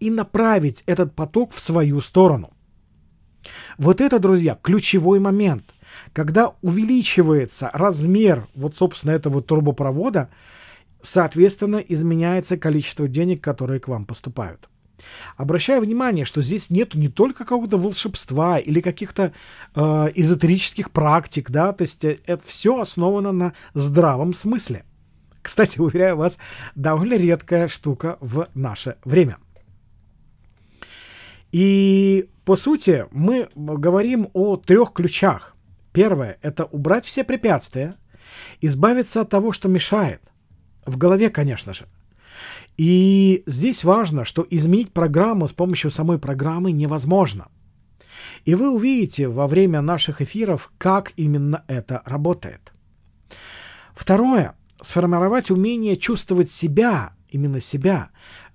и 0.00 0.10
направить 0.10 0.82
этот 0.86 1.14
поток 1.14 1.52
в 1.52 1.60
свою 1.60 2.00
сторону. 2.00 2.55
Вот 3.78 4.00
это, 4.00 4.18
друзья, 4.18 4.58
ключевой 4.60 5.20
момент. 5.20 5.74
Когда 6.12 6.54
увеличивается 6.62 7.70
размер 7.72 8.48
вот, 8.54 8.76
собственно, 8.76 9.12
этого 9.12 9.42
трубопровода, 9.42 10.30
соответственно, 11.02 11.76
изменяется 11.76 12.56
количество 12.56 13.08
денег, 13.08 13.42
которые 13.42 13.80
к 13.80 13.88
вам 13.88 14.04
поступают. 14.04 14.68
Обращаю 15.36 15.82
внимание, 15.82 16.24
что 16.24 16.42
здесь 16.42 16.70
нет 16.70 16.94
не 16.94 17.08
только 17.08 17.44
какого-то 17.44 17.76
волшебства 17.76 18.58
или 18.58 18.80
каких-то 18.80 19.32
э, 19.74 19.80
эзотерических 20.14 20.90
практик, 20.90 21.50
да, 21.50 21.72
то 21.72 21.82
есть 21.82 22.04
э, 22.04 22.18
это 22.26 22.42
все 22.46 22.80
основано 22.80 23.32
на 23.32 23.52
здравом 23.74 24.32
смысле. 24.32 24.84
Кстати, 25.42 25.78
уверяю 25.80 26.16
вас, 26.16 26.38
довольно 26.74 27.14
редкая 27.14 27.68
штука 27.68 28.16
в 28.20 28.48
наше 28.54 28.96
время. 29.04 29.36
И 31.56 32.28
по 32.44 32.54
сути 32.54 33.06
мы 33.12 33.48
говорим 33.54 34.28
о 34.34 34.56
трех 34.56 34.92
ключах. 34.92 35.56
Первое– 35.90 36.36
это 36.42 36.66
убрать 36.66 37.06
все 37.06 37.24
препятствия, 37.24 37.96
избавиться 38.60 39.22
от 39.22 39.30
того, 39.30 39.52
что 39.52 39.66
мешает. 39.70 40.20
В 40.84 40.98
голове, 40.98 41.30
конечно 41.30 41.72
же. 41.72 41.86
И 42.76 43.42
здесь 43.46 43.84
важно, 43.84 44.26
что 44.26 44.46
изменить 44.50 44.92
программу 44.92 45.48
с 45.48 45.54
помощью 45.54 45.90
самой 45.90 46.18
программы 46.18 46.72
невозможно. 46.72 47.48
И 48.44 48.54
вы 48.54 48.70
увидите 48.70 49.26
во 49.26 49.46
время 49.46 49.80
наших 49.80 50.20
эфиров, 50.20 50.70
как 50.76 51.14
именно 51.16 51.64
это 51.68 52.02
работает. 52.04 52.74
Второе. 53.94 54.56
Сформировать 54.82 55.50
умение 55.50 55.96
чувствовать 55.96 56.50
себя, 56.50 57.14
именно 57.30 57.62
себя, 57.62 58.10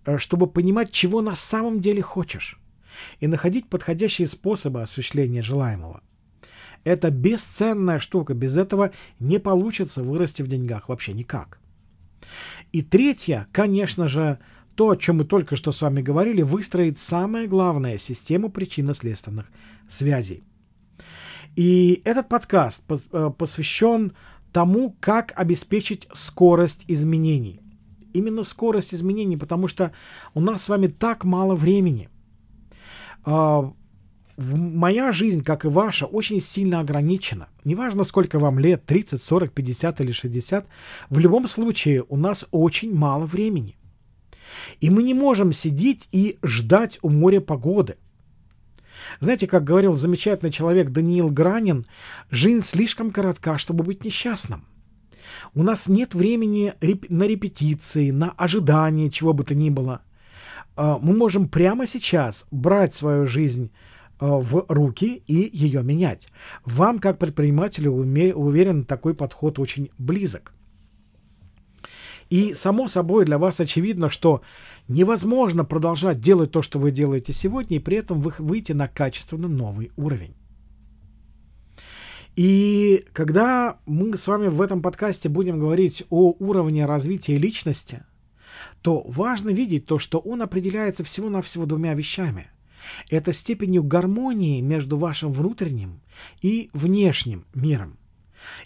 э, 0.05 0.20
чтобы 0.20 0.46
понимать, 0.46 0.91
чего 0.91 1.22
на 1.22 1.36
самом 1.36 1.79
деле 1.79 2.03
хочешь, 2.03 2.61
и 3.19 3.27
находить 3.27 3.69
подходящие 3.69 4.27
способы 4.27 4.81
осуществления 4.81 5.41
желаемого. 5.41 6.01
Это 6.83 7.12
бесценная 7.12 8.00
штука, 8.00 8.33
без 8.33 8.57
этого 8.57 8.91
не 9.19 9.39
получится 9.39 10.03
вырасти 10.03 10.41
в 10.41 10.48
деньгах 10.48 10.89
вообще 10.89 11.13
никак. 11.13 11.60
И 12.71 12.81
третье, 12.81 13.48
конечно 13.51 14.07
же, 14.07 14.39
то, 14.75 14.89
о 14.89 14.95
чем 14.95 15.17
мы 15.17 15.25
только 15.25 15.55
что 15.55 15.71
с 15.71 15.81
вами 15.81 16.01
говорили, 16.01 16.41
выстроить 16.41 16.98
самое 16.98 17.48
главное– 17.48 17.98
систему 18.00 18.50
причинно-следственных 18.50 19.51
связей. 19.88 20.43
И 21.55 22.01
этот 22.05 22.29
подкаст 22.29 22.81
э, 22.89 23.29
посвящен 23.38 24.13
тому, 24.51 24.95
как 25.00 25.33
обеспечить 25.36 26.07
скорость 26.13 26.86
изменений. 26.88 27.60
Именно 28.13 28.43
скорость 28.43 28.93
изменений, 28.93 29.38
потому 29.38 29.67
что 29.67 29.91
у 30.33 30.41
нас 30.41 30.63
с 30.63 30.69
вами 30.69 30.88
так 30.88 31.24
мало 31.24 31.55
времени. 31.55 32.10
А, 33.23 33.73
моя 34.37 35.11
жизнь, 35.11 35.43
как 35.43 35.65
и 35.65 35.67
ваша, 35.67 36.05
очень 36.05 36.41
сильно 36.41 36.79
ограничена. 36.79 37.49
Неважно, 37.63 38.03
сколько 38.03 38.39
вам 38.39 38.59
лет, 38.59 38.85
30, 38.85 39.21
40, 39.21 39.51
50 39.51 40.01
или 40.01 40.11
60, 40.11 40.67
в 41.09 41.19
любом 41.19 41.47
случае 41.47 42.03
у 42.09 42.17
нас 42.17 42.45
очень 42.51 42.93
мало 42.93 43.25
времени. 43.25 43.77
И 44.79 44.89
мы 44.89 45.03
не 45.03 45.13
можем 45.13 45.53
сидеть 45.53 46.07
и 46.11 46.37
ждать 46.43 46.99
у 47.01 47.09
моря 47.09 47.39
погоды. 47.39 47.97
Знаете, 49.19 49.47
как 49.47 49.63
говорил 49.63 49.93
замечательный 49.93 50.51
человек 50.51 50.89
Даниил 50.89 51.29
Гранин, 51.29 51.85
жизнь 52.29 52.65
слишком 52.65 53.11
коротка, 53.11 53.57
чтобы 53.57 53.83
быть 53.83 54.03
несчастным. 54.03 54.65
У 55.53 55.63
нас 55.63 55.87
нет 55.87 56.13
времени 56.13 56.73
на 57.09 57.23
репетиции, 57.23 58.11
на 58.11 58.31
ожидание 58.31 59.09
чего 59.09 59.33
бы 59.33 59.43
то 59.43 59.55
ни 59.55 59.69
было. 59.69 60.01
А, 60.75 60.97
мы 60.99 61.15
можем 61.15 61.47
прямо 61.47 61.87
сейчас 61.87 62.45
брать 62.51 62.93
свою 62.93 63.25
жизнь 63.25 63.71
а, 64.19 64.37
в 64.37 64.65
руки 64.69 65.23
и 65.27 65.49
ее 65.51 65.83
менять. 65.83 66.27
Вам, 66.65 66.99
как 66.99 67.19
предпринимателю, 67.19 67.91
уверен, 67.91 68.83
такой 68.83 69.13
подход 69.13 69.59
очень 69.59 69.89
близок. 69.97 70.53
И, 72.29 72.53
само 72.53 72.87
собой, 72.87 73.25
для 73.25 73.37
вас 73.37 73.59
очевидно, 73.59 74.09
что 74.09 74.41
невозможно 74.87 75.65
продолжать 75.65 76.21
делать 76.21 76.51
то, 76.51 76.61
что 76.61 76.79
вы 76.79 76.91
делаете 76.91 77.33
сегодня, 77.33 77.75
и 77.75 77.81
при 77.81 77.97
этом 77.97 78.21
вы 78.21 78.33
выйти 78.39 78.71
на 78.71 78.87
качественно 78.87 79.49
новый 79.49 79.91
уровень. 79.97 80.33
И 82.37 83.05
когда 83.11 83.79
мы 83.85 84.15
с 84.15 84.25
вами 84.27 84.47
в 84.47 84.61
этом 84.61 84.81
подкасте 84.81 85.27
будем 85.27 85.59
говорить 85.59 86.05
о 86.09 86.33
уровне 86.39 86.85
развития 86.85 87.37
личности, 87.37 88.03
то 88.82 89.03
важно 89.08 89.50
видеть 89.50 89.86
то, 89.86 90.00
что 90.00 90.20
он 90.20 90.41
определяется 90.41 91.03
всего-навсего 91.03 91.65
двумя 91.65 91.94
вещами. 91.94 92.48
Это 93.10 93.34
степенью 93.34 93.84
гармонии 93.84 94.62
между 94.62 94.98
вашим 94.98 95.32
внутренним 95.32 96.01
и 96.41 96.70
внешним 96.74 97.46
миром. 97.53 97.98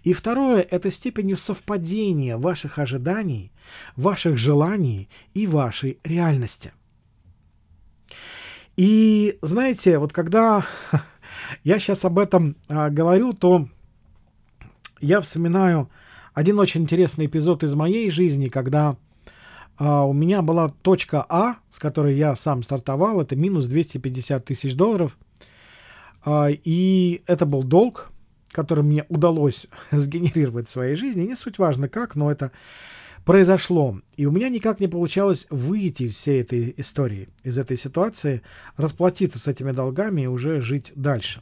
И 0.04 0.14
второе– 0.14 0.62
это 0.72 0.90
степенью 0.90 1.38
совпадения 1.38 2.38
ваших 2.38 2.80
ожиданий, 2.80 3.52
ваших 3.96 4.38
желаний 4.38 5.10
и 5.34 5.48
вашей 5.48 6.00
реальности. 6.04 6.72
И 8.78 9.38
знаете, 9.42 9.98
вот 9.98 10.14
когда 10.14 10.66
я 11.64 11.80
сейчас 11.80 12.06
об 12.06 12.20
этом 12.20 12.56
а, 12.68 12.90
говорю, 12.90 13.34
то 13.34 13.68
я 15.00 15.22
вспоминаю 15.22 15.90
один 16.34 16.60
очень 16.60 16.82
интересный 16.82 17.28
эпизод 17.28 17.64
из 17.64 17.74
моей 17.75 18.10
жизни, 18.10 18.50
когда 18.50 18.98
у 19.77 20.13
меня 20.13 20.41
была 20.41 20.70
точка 20.70 21.25
А, 21.27 21.58
с 21.70 21.79
которой 21.79 22.15
я 22.15 22.36
сам 22.36 22.63
стартовал, 22.63 23.20
это 23.20 23.36
минус 23.36 23.65
250 23.67 24.46
тысяч 24.46 24.75
долларов. 24.75 25.17
А, 26.24 26.48
и 26.50 27.22
это 27.27 27.46
был 27.46 27.63
долг, 27.63 28.12
который 28.51 28.84
мне 28.84 29.05
удалось 29.10 29.67
сгенерировать 29.91 30.67
в 30.67 30.72
своей 30.72 30.96
жизни. 30.96 31.24
Не 31.24 31.36
суть 31.36 31.60
важно 31.60 31.89
как, 31.89 32.15
но 32.15 32.32
это 32.32 32.51
произошло. 33.25 34.00
И 34.17 34.25
у 34.25 34.32
меня 34.32 34.50
никак 34.50 34.79
не 34.79 34.88
получалось 34.88 35.46
выйти 35.50 36.03
из 36.03 36.15
всей 36.15 36.41
этой 36.41 36.74
истории, 36.77 37.29
из 37.44 37.58
этой 37.58 37.77
ситуации, 37.77 38.41
расплатиться 38.77 39.39
с 39.39 39.48
этими 39.48 39.72
долгами 39.72 40.22
и 40.22 40.27
уже 40.27 40.62
жить 40.62 40.91
дальше. 40.96 41.41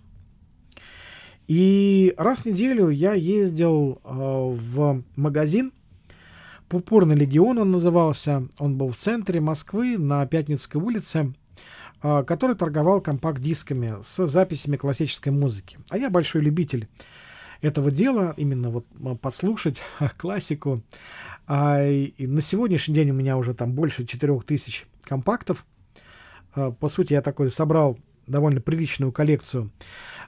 И 1.47 2.13
раз 2.17 2.39
в 2.39 2.45
неделю 2.45 2.89
я 2.89 3.13
ездил 3.13 4.01
э, 4.03 4.09
в 4.09 5.03
магазин, 5.17 5.73
Пурпурный 6.73 7.15
легион 7.15 7.59
он 7.59 7.69
назывался, 7.69 8.47
он 8.57 8.79
был 8.79 8.87
в 8.87 8.97
центре 8.97 9.39
Москвы 9.39 9.95
на 9.99 10.25
Пятницкой 10.25 10.81
улице, 10.81 11.35
э, 12.01 12.23
который 12.25 12.55
торговал 12.55 12.99
компакт-дисками 12.99 14.01
с 14.01 14.25
записями 14.25 14.75
классической 14.75 15.29
музыки. 15.29 15.77
А 15.91 15.99
я 15.99 16.09
большой 16.09 16.41
любитель 16.41 16.87
этого 17.61 17.91
дела, 17.91 18.33
именно 18.37 18.71
вот 18.71 18.87
послушать 19.21 19.83
классику. 20.17 20.81
А, 21.45 21.77
на 22.17 22.41
сегодняшний 22.41 22.95
день 22.95 23.11
у 23.11 23.13
меня 23.13 23.37
уже 23.37 23.53
там 23.53 23.73
больше 23.73 24.03
4000 24.03 24.87
компактов. 25.03 25.67
А, 26.55 26.71
по 26.71 26.89
сути, 26.89 27.13
я 27.13 27.21
такой 27.21 27.51
собрал 27.51 27.99
довольно 28.25 28.61
приличную 28.61 29.11
коллекцию 29.11 29.69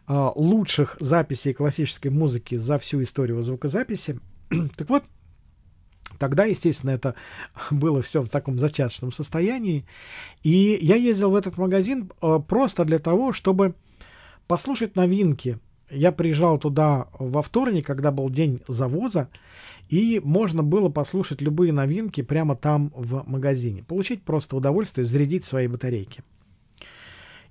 а, 0.06 0.32
лучших 0.36 0.98
записей 1.00 1.54
классической 1.54 2.10
музыки 2.10 2.54
за 2.54 2.78
всю 2.78 3.02
историю 3.02 3.42
звукозаписи. 3.42 4.20
так 4.78 4.90
вот, 4.90 5.06
Тогда, 6.18 6.46
естественно, 6.46 6.92
это 6.92 7.16
было 7.72 8.02
все 8.02 8.22
в 8.22 8.30
таком 8.30 8.60
зачаточном 8.60 9.12
состоянии. 9.12 9.86
И 10.44 10.78
я 10.82 10.96
ездил 10.96 11.32
в 11.32 11.36
этот 11.36 11.58
магазин 11.58 12.12
просто 12.48 12.86
для 12.86 13.00
того, 13.00 13.34
чтобы 13.34 13.76
послушать 14.48 14.96
новинки 14.96 15.60
я 15.90 16.12
приезжал 16.12 16.58
туда 16.58 17.08
во 17.20 17.42
вторник, 17.42 17.86
когда 17.86 18.12
был 18.12 18.30
день 18.30 18.62
завоза, 18.68 19.30
и 19.90 20.20
можно 20.24 20.64
было 20.64 20.90
послушать 20.90 21.42
любые 21.42 21.72
новинки 21.72 22.22
прямо 22.22 22.56
там 22.56 22.92
в 22.96 23.24
магазине. 23.28 23.84
Получить 23.84 24.24
просто 24.24 24.56
удовольствие, 24.56 25.06
зарядить 25.06 25.46
свои 25.46 25.68
батарейки. 25.68 26.24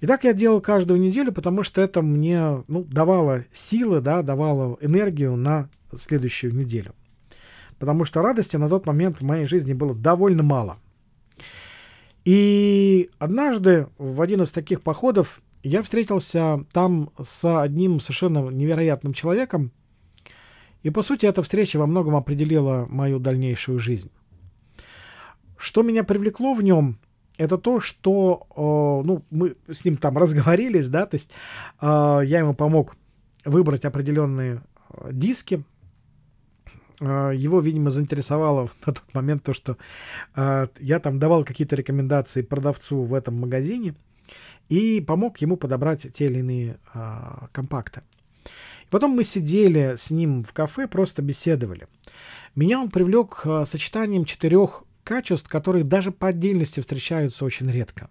И 0.00 0.06
так 0.06 0.24
я 0.24 0.32
делал 0.32 0.60
каждую 0.60 1.00
неделю, 1.00 1.32
потому 1.32 1.62
что 1.62 1.80
это 1.80 2.02
мне 2.02 2.64
ну, 2.66 2.84
давало 2.84 3.44
силы, 3.52 4.00
да, 4.00 4.22
давало 4.22 4.76
энергию 4.80 5.36
на 5.36 5.70
следующую 5.96 6.54
неделю. 6.54 6.94
Потому 7.78 8.04
что 8.04 8.22
радости 8.22 8.56
на 8.56 8.68
тот 8.68 8.86
момент 8.86 9.20
в 9.20 9.24
моей 9.24 9.46
жизни 9.46 9.72
было 9.72 9.94
довольно 9.94 10.42
мало. 10.42 10.78
И 12.24 13.10
однажды 13.18 13.88
в 13.98 14.20
один 14.20 14.42
из 14.42 14.52
таких 14.52 14.82
походов 14.82 15.42
я 15.62 15.82
встретился 15.82 16.64
там 16.72 17.10
с 17.22 17.62
одним 17.62 18.00
совершенно 18.00 18.48
невероятным 18.48 19.12
человеком, 19.12 19.72
и, 20.82 20.90
по 20.90 21.02
сути, 21.02 21.24
эта 21.24 21.42
встреча 21.42 21.78
во 21.78 21.86
многом 21.86 22.14
определила 22.14 22.86
мою 22.88 23.18
дальнейшую 23.18 23.78
жизнь. 23.78 24.10
Что 25.56 25.82
меня 25.82 26.04
привлекло 26.04 26.52
в 26.52 26.62
нем, 26.62 26.98
это 27.38 27.56
то, 27.56 27.80
что, 27.80 28.46
э, 28.54 29.06
ну, 29.06 29.24
мы 29.30 29.56
с 29.70 29.84
ним 29.84 29.96
там 29.96 30.18
разговорились, 30.18 30.88
да, 30.88 31.06
то 31.06 31.14
есть 31.16 31.30
э, 31.80 32.20
я 32.26 32.38
ему 32.38 32.54
помог 32.54 32.96
выбрать 33.46 33.86
определенные 33.86 34.62
э, 34.90 35.10
диски. 35.12 35.64
Э, 37.04 37.32
его, 37.34 37.60
видимо, 37.60 37.90
заинтересовало 37.90 38.68
на 38.86 38.92
тот 38.92 39.02
момент 39.12 39.42
то, 39.42 39.52
что 39.52 39.76
э, 40.36 40.66
я 40.80 41.00
там 41.00 41.18
давал 41.18 41.44
какие-то 41.44 41.76
рекомендации 41.76 42.42
продавцу 42.42 43.02
в 43.02 43.14
этом 43.14 43.38
магазине 43.38 43.94
и 44.68 45.00
помог 45.00 45.38
ему 45.38 45.56
подобрать 45.56 46.10
те 46.12 46.26
или 46.26 46.38
иные 46.38 46.78
а, 46.94 47.48
компакты. 47.52 48.02
Потом 48.88 49.10
мы 49.10 49.22
сидели 49.22 49.94
с 49.98 50.10
ним 50.10 50.42
в 50.42 50.54
кафе, 50.54 50.88
просто 50.88 51.20
беседовали. 51.20 51.86
Меня 52.54 52.80
он 52.80 52.90
привлек 52.90 53.42
а, 53.44 53.66
сочетанием 53.66 54.24
четырех 54.24 54.84
качеств, 55.02 55.50
которые 55.50 55.84
даже 55.84 56.12
по 56.12 56.28
отдельности 56.28 56.80
встречаются 56.80 57.44
очень 57.44 57.70
редко. 57.70 58.08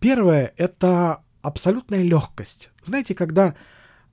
Первое— 0.00 0.52
это 0.56 1.22
абсолютная 1.42 2.02
легкость. 2.02 2.70
Знаете, 2.82 3.14
когда 3.14 3.54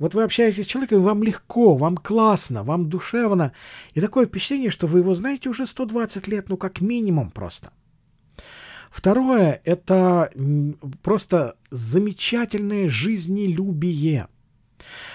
вот 0.04 0.14
вы 0.14 0.24
общаетесь 0.24 0.66
с 0.66 0.68
человеком, 0.68 1.02
вам 1.02 1.24
легко, 1.24 1.76
вам 1.76 1.98
классно, 1.98 2.64
вам 2.64 2.90
душевно, 2.90 3.54
и 3.94 4.02
такое 4.02 4.28
впечатление, 4.28 4.70
что 4.70 4.86
вы 4.86 5.00
его 5.00 5.16
знаете 5.16 5.50
уже 5.50 5.66
120 5.66 6.28
лет, 6.28 6.50
ну 6.50 6.58
как 6.58 6.82
минимум 6.82 7.32
просто— 7.32 7.72
Второе— 8.94 9.60
это 9.64 10.30
просто 11.02 11.56
замечательное 11.72 12.88
жизнелюбие. 12.88 14.28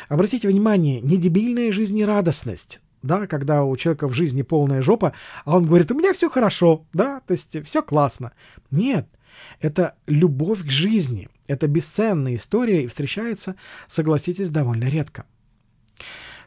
Обратите 0.08 0.48
внимание, 0.48 1.00
не 1.00 1.16
дебильная 1.16 1.70
жизнерадостность, 1.70 2.80
да, 3.02 3.28
когда 3.28 3.62
у 3.62 3.76
человека 3.76 4.08
в 4.08 4.14
жизни 4.14 4.42
полная 4.42 4.82
жопа, 4.82 5.12
а 5.44 5.56
он 5.56 5.66
говорит, 5.66 5.92
у 5.92 5.94
меня 5.94 6.12
все 6.12 6.28
хорошо, 6.28 6.86
да, 6.92 7.20
то 7.20 7.32
есть 7.32 7.56
все 7.64 7.80
классно. 7.80 8.32
Нет, 8.72 9.06
это 9.60 9.94
любовь 10.06 10.62
к 10.64 10.70
жизни, 10.70 11.28
это 11.46 11.66
бесценная 11.66 12.36
история 12.36 12.84
и 12.84 12.86
встречается, 12.86 13.56
согласитесь, 13.86 14.50
довольно 14.50 14.84
редко. 14.84 15.24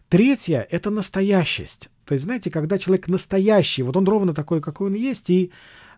Третье— 0.10 0.67
это 0.69 0.89
настоящесть. 0.89 1.89
То 2.06 2.13
есть, 2.13 2.25
знаете, 2.25 2.51
когда 2.51 2.77
человек 2.77 3.08
настоящий, 3.08 3.84
вот 3.84 3.95
он 3.95 4.06
ровно 4.06 4.34
такой, 4.34 4.62
какой 4.62 4.88
он 4.88 4.95
есть, 4.95 5.30
и 5.30 5.51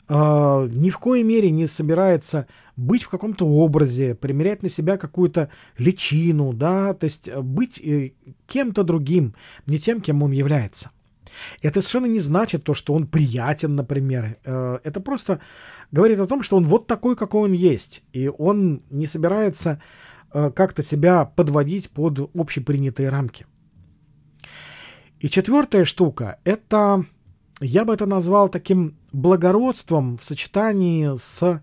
э, 0.08 0.14
ни 0.14 0.90
в 0.92 1.00
коей 1.00 1.24
мере 1.24 1.50
не 1.50 1.66
собирается 1.66 2.48
быть 2.76 3.04
в 3.04 3.10
каком-то 3.10 3.48
образе, 3.48 4.14
примерять 4.14 4.62
на 4.62 4.70
себя 4.70 4.98
какую-то 4.98 5.50
личину, 5.78 6.54
да, 6.54 6.94
то 6.94 7.06
есть 7.06 7.28
э, 7.28 7.42
быть 7.42 7.80
э, 7.80 8.12
кем-то 8.48 8.84
другим, 8.84 9.34
не 9.66 9.80
тем, 9.80 10.02
кем 10.02 10.22
он 10.22 10.32
является. 10.32 10.92
Это 11.62 11.82
совершенно 11.82 12.06
не 12.06 12.20
значит 12.20 12.64
то, 12.64 12.74
что 12.74 12.94
он 12.94 13.08
приятен, 13.08 13.76
например. 13.76 14.38
Э, 14.44 14.80
это 14.84 15.00
просто 15.00 15.40
говорит 15.92 16.20
о 16.20 16.28
том, 16.28 16.44
что 16.44 16.58
он 16.58 16.66
вот 16.66 16.88
такой, 16.88 17.16
какой 17.16 17.44
он 17.44 17.54
есть. 17.54 18.04
И 18.14 18.28
он 18.28 18.84
не 18.90 19.08
собирается 19.08 19.82
э, 20.34 20.52
как-то 20.52 20.84
себя 20.84 21.26
подводить 21.26 21.90
под 21.90 22.32
общепринятые 22.36 23.10
рамки. 23.10 23.46
И 25.20 25.30
четвертая 25.30 25.86
штука— 25.86 26.38
это 26.44 27.06
я 27.62 27.86
бы 27.86 27.94
это 27.94 28.06
назвал 28.06 28.50
таким 28.50 28.98
благородством 29.12 30.18
в 30.18 30.24
сочетании 30.24 31.16
с 31.18 31.62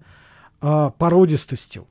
э, 0.61 0.91
породистостью. 0.99 1.87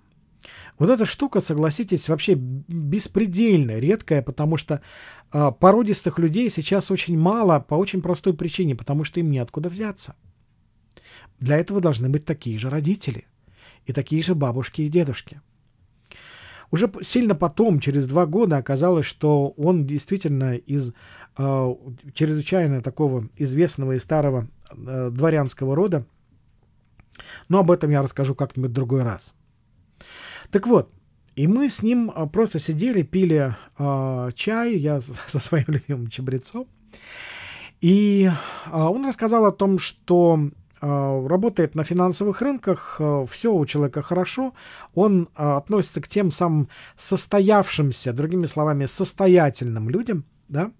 Вот 0.79 0.89
эта 0.89 1.05
штука, 1.05 1.41
согласитесь, 1.41 2.07
вообще 2.07 2.35
беспредельно 2.35 3.79
редкая, 3.79 4.21
потому 4.21 4.55
что 4.55 4.81
э, 5.33 5.51
породистых 5.59 6.17
людей 6.19 6.49
сейчас 6.49 6.89
очень 6.89 7.19
мало 7.19 7.59
по 7.59 7.75
очень 7.75 8.01
простой 8.01 8.33
причине, 8.33 8.75
потому 8.75 9.03
что 9.03 9.19
им 9.19 9.29
неоткуда 9.29 9.67
взяться. 9.67 10.15
Для 11.39 11.57
этого 11.57 11.81
должны 11.81 12.07
быть 12.07 12.23
такие 12.23 12.57
же 12.57 12.69
родители 12.69 13.25
и 13.85 13.93
такие 13.93 14.23
же 14.23 14.35
бабушки 14.35 14.81
и 14.81 14.89
дедушки. 14.89 15.41
Уже 16.71 16.89
сильно 17.01 17.35
потом, 17.35 17.79
через 17.81 18.07
два 18.07 18.25
года, 18.25 18.55
оказалось, 18.57 19.05
что 19.05 19.49
он 19.57 19.85
действительно 19.85 20.55
из 20.55 20.93
э, 21.37 21.75
чрезвычайно 22.13 22.81
такого 22.81 23.27
известного 23.35 23.93
и 23.93 23.99
старого 23.99 24.47
э, 24.71 25.09
дворянского 25.11 25.75
рода. 25.75 26.05
Но 27.49 27.59
об 27.59 27.71
этом 27.71 27.89
я 27.89 28.01
расскажу 28.01 28.33
как-нибудь 28.33 28.71
другой 28.71 29.03
раз. 29.03 29.33
Так 30.51 30.67
вот, 30.67 30.91
и 31.35 31.47
мы 31.47 31.69
с 31.69 31.83
ним 31.83 32.11
а, 32.13 32.25
просто 32.25 32.59
сидели, 32.59 33.01
пили 33.03 33.55
э, 33.77 34.29
чай, 34.35 34.75
я 34.75 34.99
со 35.27 35.39
своим 35.39 35.65
любимым 35.67 36.07
чабрецом. 36.07 36.67
И 37.81 38.29
э, 38.29 38.75
он 38.75 39.07
рассказал 39.07 39.45
о 39.45 39.51
том, 39.51 39.79
что 39.79 40.37
э, 40.81 41.27
работает 41.27 41.75
на 41.75 41.83
финансовых 41.83 42.41
рынках, 42.41 42.97
э, 42.99 43.25
все 43.31 43.53
у 43.53 43.65
человека 43.65 44.01
хорошо, 44.01 44.53
он 44.95 45.29
э, 45.35 45.41
относится 45.41 46.01
к 46.01 46.09
тем 46.09 46.29
самым 46.29 46.67
состоявшимся, 46.97 48.11
другими 48.11 48.47
словами, 48.47 48.85
состоятельным 48.85 49.89
людям, 49.89 50.25
да, 50.49 50.71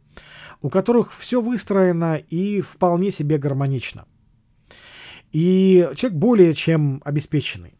у 0.62 0.70
которых 0.70 1.14
все 1.14 1.40
выстроено 1.40 2.16
и 2.16 2.60
вполне 2.60 3.12
себе 3.12 3.38
гармонично. 3.38 4.08
И 5.32 5.88
человек 5.96 6.20
более 6.20 6.54
чем 6.54 7.02
обеспеченный. 7.06 7.79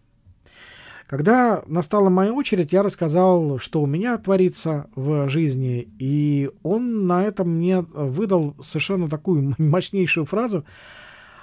Когда 1.09 1.63
настала 1.65 2.11
моя 2.11 2.31
очередь, 2.31 2.71
я 2.71 2.83
рассказал, 2.83 3.57
что 3.57 3.81
у 3.81 3.87
меня 3.87 4.15
творится 4.19 4.91
в 4.93 5.27
жизни, 5.27 5.91
и 5.97 6.51
он 6.61 7.07
на 7.07 7.23
этом 7.23 7.49
мне 7.49 7.81
выдал 7.81 8.55
совершенно 8.63 9.09
такую 9.09 9.55
мощнейшую 9.57 10.27
фразу, 10.27 10.65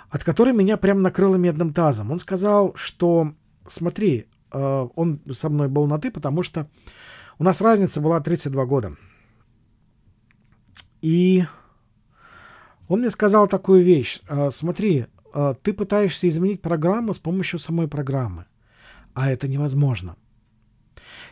от 0.09 0.23
которой 0.23 0.55
меня 0.55 0.77
прям 0.77 1.03
накрыло 1.03 1.35
медным 1.35 1.75
тазом. 1.75 2.13
Он 2.13 2.21
сказал, 2.21 2.77
что 2.77 3.33
смотри, 3.67 4.29
э, 4.53 4.89
он 4.95 5.21
со 5.33 5.49
мной 5.49 5.67
был 5.67 5.89
на 5.89 5.99
«ты», 5.99 6.13
потому 6.13 6.45
что 6.45 6.71
у 7.41 7.43
нас 7.43 7.61
разница 7.61 8.01
была 8.01 8.21
32 8.21 8.67
года. 8.67 8.93
И 11.03 11.43
он 12.87 13.01
мне 13.01 13.11
сказал 13.11 13.49
такую 13.49 13.83
вещь. 13.83 14.21
«Э, 14.29 14.51
смотри, 14.53 15.07
э, 15.35 15.55
ты 15.61 15.73
пытаешься 15.73 16.29
изменить 16.29 16.63
программу 16.63 17.15
с 17.15 17.19
помощью 17.19 17.59
самой 17.59 17.89
программы– 17.89 18.45
а 19.17 19.31
это 19.31 19.49
невозможно. 19.49 20.15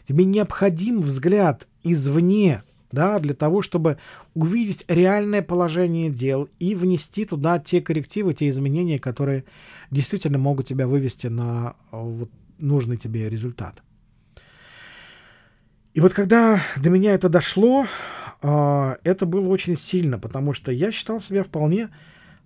Тебе 0.09 0.25
необходим 0.25 1.01
взгляд 1.01 1.69
извне, 1.83 2.63
да, 2.91 3.19
для 3.19 3.35
того, 3.35 3.61
чтобы 3.61 3.99
увидеть 4.33 4.85
реальное 4.89 5.43
положение 5.43 6.11
дел 6.11 6.49
и 6.59 6.75
внести 6.75 7.27
туда 7.27 7.59
те 7.59 7.83
коррективы, 7.83 8.33
те 8.33 8.49
изменения, 8.49 8.99
которые 8.99 9.45
действительно 9.91 10.39
могут 10.39 10.67
тебя 10.67 10.87
вывести 10.87 11.27
на 11.27 11.77
вот, 11.91 12.31
нужный 12.59 12.97
тебе 12.97 13.29
результат. 13.29 13.83
И 15.93 16.01
вот 16.01 16.15
когда 16.15 16.61
до 16.77 16.89
меня 16.89 17.13
это 17.13 17.29
дошло, 17.29 17.87
а, 18.41 18.97
это 19.05 19.27
было 19.27 19.47
очень 19.49 19.77
сильно, 19.77 20.19
потому 20.19 20.55
что 20.55 20.73
я 20.73 20.91
считал 20.91 21.21
себя 21.21 21.45
вполне 21.45 21.91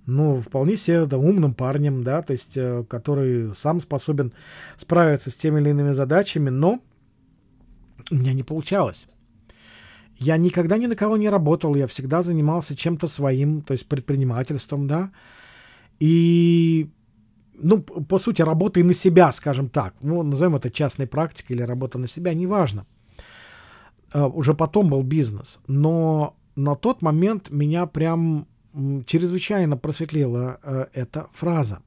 ну, 0.08 0.36
вполне 0.36 0.78
себе 0.78 1.04
да, 1.04 1.18
умным 1.18 1.52
парнем, 1.52 2.02
да, 2.02 2.22
то 2.22 2.32
есть, 2.32 2.56
э, 2.56 2.82
который 2.88 3.54
сам 3.54 3.78
способен 3.78 4.32
справиться 4.78 5.30
с 5.30 5.36
теми 5.36 5.60
или 5.60 5.68
иными 5.68 5.92
задачами, 5.92 6.48
но 6.48 6.80
у 8.10 8.14
меня 8.14 8.32
не 8.32 8.42
получалось. 8.42 9.06
Я 10.16 10.38
никогда 10.38 10.78
ни 10.78 10.86
на 10.86 10.96
кого 10.96 11.18
не 11.18 11.28
работал, 11.28 11.74
я 11.74 11.86
всегда 11.86 12.22
занимался 12.22 12.74
чем-то 12.74 13.06
своим, 13.06 13.60
то 13.60 13.72
есть 13.72 13.86
предпринимательством, 13.86 14.86
да, 14.86 15.10
и, 16.00 16.88
ну, 17.58 17.82
по 17.82 18.18
сути, 18.18 18.40
работой 18.40 18.84
на 18.84 18.94
себя, 18.94 19.30
скажем 19.30 19.68
так, 19.68 19.94
ну, 20.00 20.22
назовем 20.22 20.56
это 20.56 20.70
частной 20.70 21.06
практикой 21.06 21.52
или 21.52 21.62
работа 21.62 21.98
на 21.98 22.08
себя, 22.08 22.32
неважно. 22.32 22.86
Uh, 24.10 24.32
уже 24.32 24.54
потом 24.54 24.88
был 24.88 25.02
бизнес, 25.02 25.58
но 25.66 26.34
на 26.56 26.76
тот 26.76 27.02
момент 27.02 27.50
меня 27.50 27.84
прям 27.84 28.46
чрезвычайно 29.06 29.76
просветлила 29.76 30.60
э, 30.62 30.86
эта 30.92 31.28
фраза. 31.32 31.82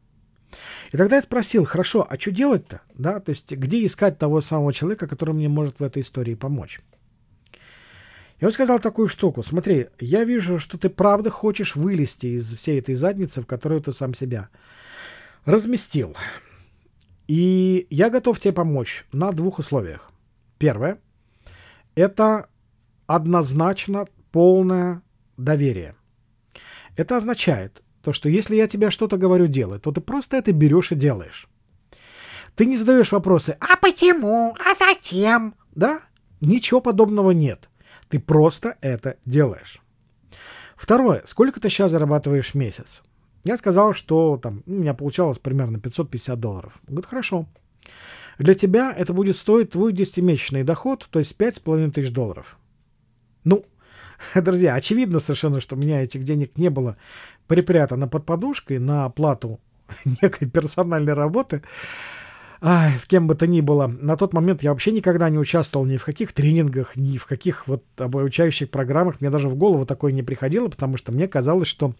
И 0.92 0.98
тогда 0.98 1.16
я 1.16 1.22
спросил, 1.22 1.66
хорошо, 1.66 2.06
а 2.10 2.20
что 2.20 2.32
делать-то? 2.32 2.82
Да, 2.96 3.20
то 3.20 3.30
есть 3.30 3.52
где 3.52 3.86
искать 3.86 4.18
того 4.18 4.42
самого 4.42 4.74
человека, 4.74 5.08
который 5.08 5.34
мне 5.34 5.48
может 5.48 5.80
в 5.80 5.84
этой 5.84 6.02
истории 6.02 6.36
помочь? 6.36 6.82
И 8.40 8.46
он 8.46 8.52
сказал 8.52 8.80
такую 8.80 9.08
штуку. 9.08 9.44
Смотри, 9.44 9.88
я 10.00 10.24
вижу, 10.24 10.60
что 10.60 10.78
ты 10.78 10.90
правда 10.90 11.30
хочешь 11.30 11.76
вылезти 11.76 12.26
из 12.26 12.54
всей 12.56 12.80
этой 12.80 12.96
задницы, 12.96 13.42
в 13.42 13.46
которую 13.46 13.82
ты 13.82 13.94
сам 13.94 14.14
себя 14.14 14.50
разместил. 15.46 16.16
И 17.28 17.88
я 17.90 18.10
готов 18.10 18.40
тебе 18.40 18.52
помочь 18.52 19.06
на 19.12 19.32
двух 19.32 19.60
условиях. 19.60 20.12
Первое– 20.58 21.00
это 21.96 22.50
однозначно 23.06 24.08
полное 24.32 25.02
доверие. 25.38 25.96
Это 26.96 27.18
означает 27.18 27.82
то, 28.02 28.14
что 28.14 28.30
если 28.30 28.56
я 28.56 28.68
тебе 28.68 28.90
что-то 28.90 29.18
говорю 29.18 29.48
делать, 29.48 29.84
то 29.84 29.92
ты 29.92 30.02
просто 30.02 30.38
это 30.38 30.52
берешь 30.52 30.92
и 30.92 30.96
делаешь. 30.96 31.48
Ты 32.56 32.66
не 32.66 32.78
задаешь 32.78 33.12
вопросы 33.12 33.58
«А 33.60 33.78
почему? 33.78 34.56
А 34.60 34.76
зачем?» 34.76 35.56
Да? 35.76 36.02
Ничего 36.42 36.82
подобного 36.82 37.32
нет. 37.32 37.70
Ты 38.10 38.20
просто 38.20 38.78
это 38.82 39.18
делаешь. 39.26 39.82
Второе. 40.76 41.24
Сколько 41.26 41.60
ты 41.60 41.70
сейчас 41.70 41.92
зарабатываешь 41.92 42.52
в 42.52 42.56
месяц? 42.56 43.04
Я 43.44 43.58
сказал, 43.58 43.94
что 43.94 44.38
там 44.38 44.64
у 44.66 44.72
меня 44.72 44.94
получалось 44.94 45.40
примерно 45.40 45.80
550 45.80 46.40
долларов. 46.40 46.80
Он 46.88 46.96
говорит, 46.96 47.10
хорошо. 47.10 47.46
Для 48.38 48.54
тебя 48.54 48.92
это 48.92 49.14
будет 49.14 49.38
стоить 49.38 49.72
твой 49.72 49.94
10-месячный 49.94 50.64
доход, 50.64 51.08
то 51.10 51.20
есть 51.20 51.36
5,5 51.38 51.92
тысяч 51.92 52.12
долларов. 52.12 52.58
Ну, 53.44 53.66
Друзья, 54.36 54.76
очевидно 54.76 55.20
совершенно, 55.20 55.62
что 55.62 55.76
у 55.76 55.80
меня 55.80 56.02
этих 56.04 56.24
денег 56.24 56.58
не 56.58 56.70
было 56.70 56.98
припрятано 57.48 58.08
под 58.08 58.26
подушкой 58.26 58.80
на 58.80 59.06
оплату 59.06 59.60
некой 60.22 60.50
персональной 60.50 61.14
работы. 61.14 61.62
Ай, 62.64 62.96
с 62.98 63.06
кем 63.06 63.26
бы 63.26 63.34
то 63.34 63.48
ни 63.48 63.60
было. 63.62 63.88
На 63.88 64.16
тот 64.16 64.34
момент 64.34 64.62
я 64.62 64.70
вообще 64.70 64.92
никогда 64.92 65.30
не 65.30 65.40
участвовал 65.40 65.86
ни 65.86 65.98
в 65.98 66.06
каких 66.06 66.32
тренингах, 66.32 66.96
ни 66.96 67.18
в 67.18 67.26
каких 67.26 67.68
вот 67.68 67.84
обучающих 67.98 68.70
программах. 68.70 69.20
Мне 69.20 69.32
даже 69.32 69.50
в 69.50 69.56
голову 69.56 69.86
такое 69.88 70.12
не 70.12 70.22
приходило, 70.22 70.68
потому 70.68 70.96
что 70.96 71.12
мне 71.12 71.28
казалось, 71.28 71.68
что 71.68 71.96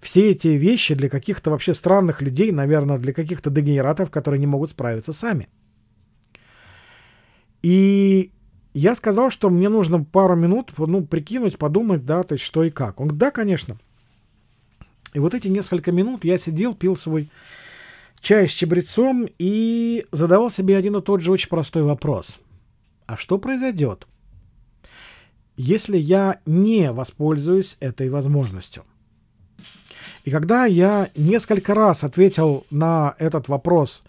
все 0.00 0.32
эти 0.32 0.48
вещи 0.48 0.96
для 0.96 1.08
каких-то 1.08 1.52
вообще 1.52 1.74
странных 1.74 2.22
людей, 2.22 2.50
наверное, 2.50 2.98
для 2.98 3.12
каких-то 3.12 3.50
дегенератов, 3.50 4.10
которые 4.10 4.40
не 4.40 4.48
могут 4.48 4.70
справиться 4.70 5.12
сами. 5.12 5.48
И 7.62 8.32
я 8.74 8.96
сказал, 8.96 9.30
что 9.30 9.50
мне 9.50 9.68
нужно 9.68 10.02
пару 10.04 10.34
минут, 10.34 10.72
ну, 10.76 11.04
прикинуть, 11.06 11.56
подумать, 11.56 12.04
да, 12.04 12.24
то 12.24 12.34
есть 12.34 12.44
что 12.44 12.64
и 12.64 12.70
как. 12.70 13.00
Он 13.00 13.06
говорит, 13.06 13.20
да, 13.20 13.30
конечно. 13.30 13.78
И 15.14 15.20
вот 15.20 15.32
эти 15.32 15.46
несколько 15.46 15.92
минут 15.92 16.24
я 16.24 16.36
сидел, 16.38 16.74
пил 16.74 16.96
свой 16.96 17.30
чай 18.20 18.48
с 18.48 18.50
чабрецом 18.50 19.28
и 19.38 20.06
задавал 20.10 20.50
себе 20.50 20.76
один 20.76 20.96
и 20.96 21.02
тот 21.02 21.20
же 21.20 21.30
очень 21.30 21.48
простой 21.48 21.84
вопрос. 21.84 22.38
А 23.06 23.16
что 23.16 23.38
произойдет, 23.38 24.08
если 25.56 25.96
я 25.96 26.40
не 26.44 26.90
воспользуюсь 26.90 27.76
этой 27.78 28.10
возможностью? 28.10 28.84
И 30.24 30.30
когда 30.30 30.64
я 30.64 31.10
несколько 31.14 31.74
раз 31.74 32.02
ответил 32.02 32.66
на 32.70 33.14
этот 33.18 33.48
вопрос 33.48 34.02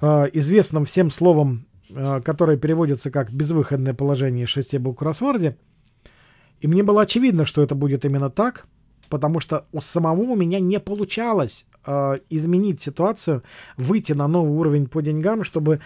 э, 0.00 0.28
известным 0.32 0.86
всем 0.86 1.10
словом 1.10 1.66
которое 2.24 2.56
переводится 2.56 3.10
как 3.10 3.32
«безвыходное 3.32 3.94
положение 3.94 4.46
шести 4.46 4.78
букв 4.78 4.98
кроссворде». 4.98 5.56
И 6.60 6.68
мне 6.68 6.82
было 6.82 7.02
очевидно, 7.02 7.44
что 7.44 7.62
это 7.62 7.74
будет 7.74 8.04
именно 8.04 8.30
так, 8.30 8.66
потому 9.08 9.40
что 9.40 9.66
у 9.72 9.80
самого 9.80 10.22
у 10.22 10.36
меня 10.36 10.60
не 10.60 10.80
получалось 10.80 11.66
э, 11.84 12.18
изменить 12.30 12.80
ситуацию, 12.80 13.42
выйти 13.76 14.12
на 14.12 14.28
новый 14.28 14.52
уровень 14.52 14.86
по 14.86 15.02
деньгам, 15.02 15.44
чтобы 15.44 15.80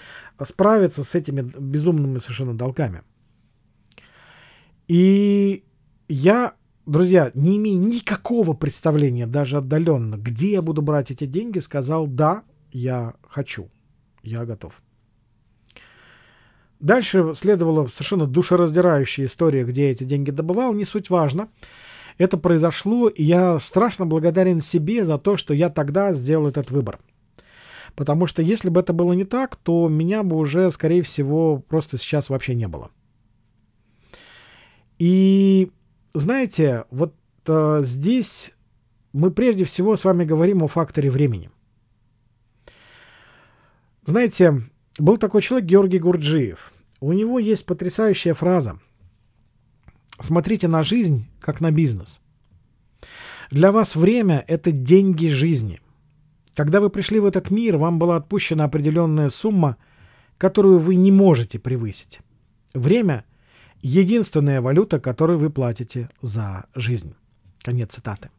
справиться 0.44 1.02
с 1.02 1.14
этими 1.14 1.40
безумными 1.40 2.18
совершенно 2.18 2.56
долгами. 2.56 3.02
И 4.86 5.64
я, 6.08 6.54
друзья, 6.86 7.30
не 7.34 7.56
имея 7.56 7.78
никакого 7.78 8.52
представления, 8.52 9.26
даже 9.26 9.56
отдаленно, 9.56 10.16
где 10.16 10.52
я 10.52 10.62
буду 10.62 10.82
брать 10.82 11.10
эти 11.10 11.26
деньги, 11.26 11.58
сказал, 11.58 12.06
да, 12.06 12.44
я 12.70 13.14
хочу, 13.26 13.70
я 14.22 14.44
готов. 14.44 14.82
Дальше 16.80 17.32
следовала 17.34 17.86
совершенно 17.86 18.26
душераздирающая 18.26 19.26
история, 19.26 19.64
где 19.64 19.90
эти 19.90 20.04
деньги 20.04 20.30
добывал, 20.30 20.74
не 20.74 20.84
суть 20.84 21.10
важно. 21.10 21.48
Это 22.18 22.36
произошло, 22.36 23.08
и 23.08 23.22
я 23.22 23.58
страшно 23.58 24.06
благодарен 24.06 24.60
себе 24.60 25.04
за 25.04 25.18
то, 25.18 25.36
что 25.36 25.54
я 25.54 25.68
тогда 25.68 26.12
сделал 26.12 26.48
этот 26.48 26.70
выбор. 26.70 26.98
Потому 27.94 28.26
что 28.26 28.42
если 28.42 28.68
бы 28.68 28.80
это 28.80 28.92
было 28.92 29.12
не 29.14 29.24
так, 29.24 29.56
то 29.56 29.88
меня 29.88 30.22
бы 30.22 30.36
уже, 30.36 30.70
скорее 30.70 31.02
всего, 31.02 31.58
просто 31.58 31.98
сейчас 31.98 32.28
вообще 32.28 32.54
не 32.54 32.68
было. 32.68 32.90
И 34.98 35.70
знаете, 36.14 36.84
вот 36.90 37.14
э, 37.46 37.78
здесь 37.82 38.52
мы 39.12 39.30
прежде 39.30 39.64
всего 39.64 39.96
с 39.96 40.04
вами 40.04 40.24
говорим 40.24 40.62
о 40.62 40.68
факторе 40.68 41.10
времени. 41.10 41.50
Знаете, 44.04 44.62
был 44.98 45.16
такой 45.16 45.42
человек 45.42 45.68
Георгий 45.68 45.98
Гурджиев. 45.98 46.72
У 47.00 47.12
него 47.12 47.38
есть 47.38 47.66
потрясающая 47.66 48.34
фраза. 48.34 48.78
Смотрите 50.20 50.68
на 50.68 50.82
жизнь, 50.82 51.26
как 51.40 51.60
на 51.60 51.70
бизнес. 51.70 52.20
Для 53.50 53.70
вас 53.70 53.94
время— 53.94 54.44
это 54.48 54.72
деньги 54.72 55.28
жизни. 55.28 55.80
Когда 56.54 56.80
вы 56.80 56.88
пришли 56.88 57.20
в 57.20 57.26
этот 57.26 57.50
мир, 57.50 57.76
вам 57.76 57.98
была 57.98 58.16
отпущена 58.16 58.64
определенная 58.64 59.28
сумма, 59.28 59.76
которую 60.38 60.78
вы 60.78 60.96
не 60.96 61.12
можете 61.12 61.58
превысить. 61.58 62.20
Время— 62.72 63.24
единственная 63.82 64.60
валюта, 64.60 64.98
которую 64.98 65.38
вы 65.38 65.50
платите 65.50 66.08
за 66.22 66.64
жизнь. 66.74 67.14
Конец 67.62 67.92
цитаты. 67.92 68.30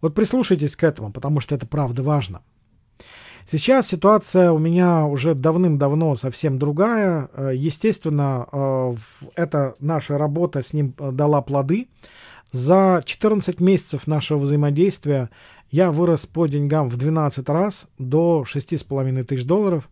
Вот 0.00 0.14
прислушайтесь 0.14 0.76
к 0.76 0.84
этому, 0.84 1.10
потому 1.10 1.40
что 1.40 1.54
это 1.54 1.66
правда 1.66 2.02
важно. 2.02 2.42
Сейчас 3.50 3.86
ситуация 3.86 4.52
у 4.52 4.58
меня 4.58 5.06
уже 5.06 5.34
давным-давно 5.34 6.14
совсем 6.16 6.58
другая. 6.58 7.30
Э, 7.32 7.52
естественно, 7.54 8.46
э, 8.52 8.94
эта 9.36 9.74
наша 9.80 10.18
работа 10.18 10.62
с 10.62 10.74
ним 10.74 10.92
э, 10.98 11.12
дала 11.12 11.40
плоды. 11.40 11.88
За 12.52 13.00
14 13.02 13.58
месяцев 13.58 14.06
нашего 14.06 14.40
взаимодействия 14.40 15.30
я 15.70 15.92
вырос 15.92 16.26
по 16.26 16.46
деньгам 16.46 16.90
в 16.90 16.98
12 16.98 17.48
раз 17.48 17.86
до 17.98 18.44
6,5 18.46 19.24
тысяч 19.24 19.46
долларов. 19.46 19.88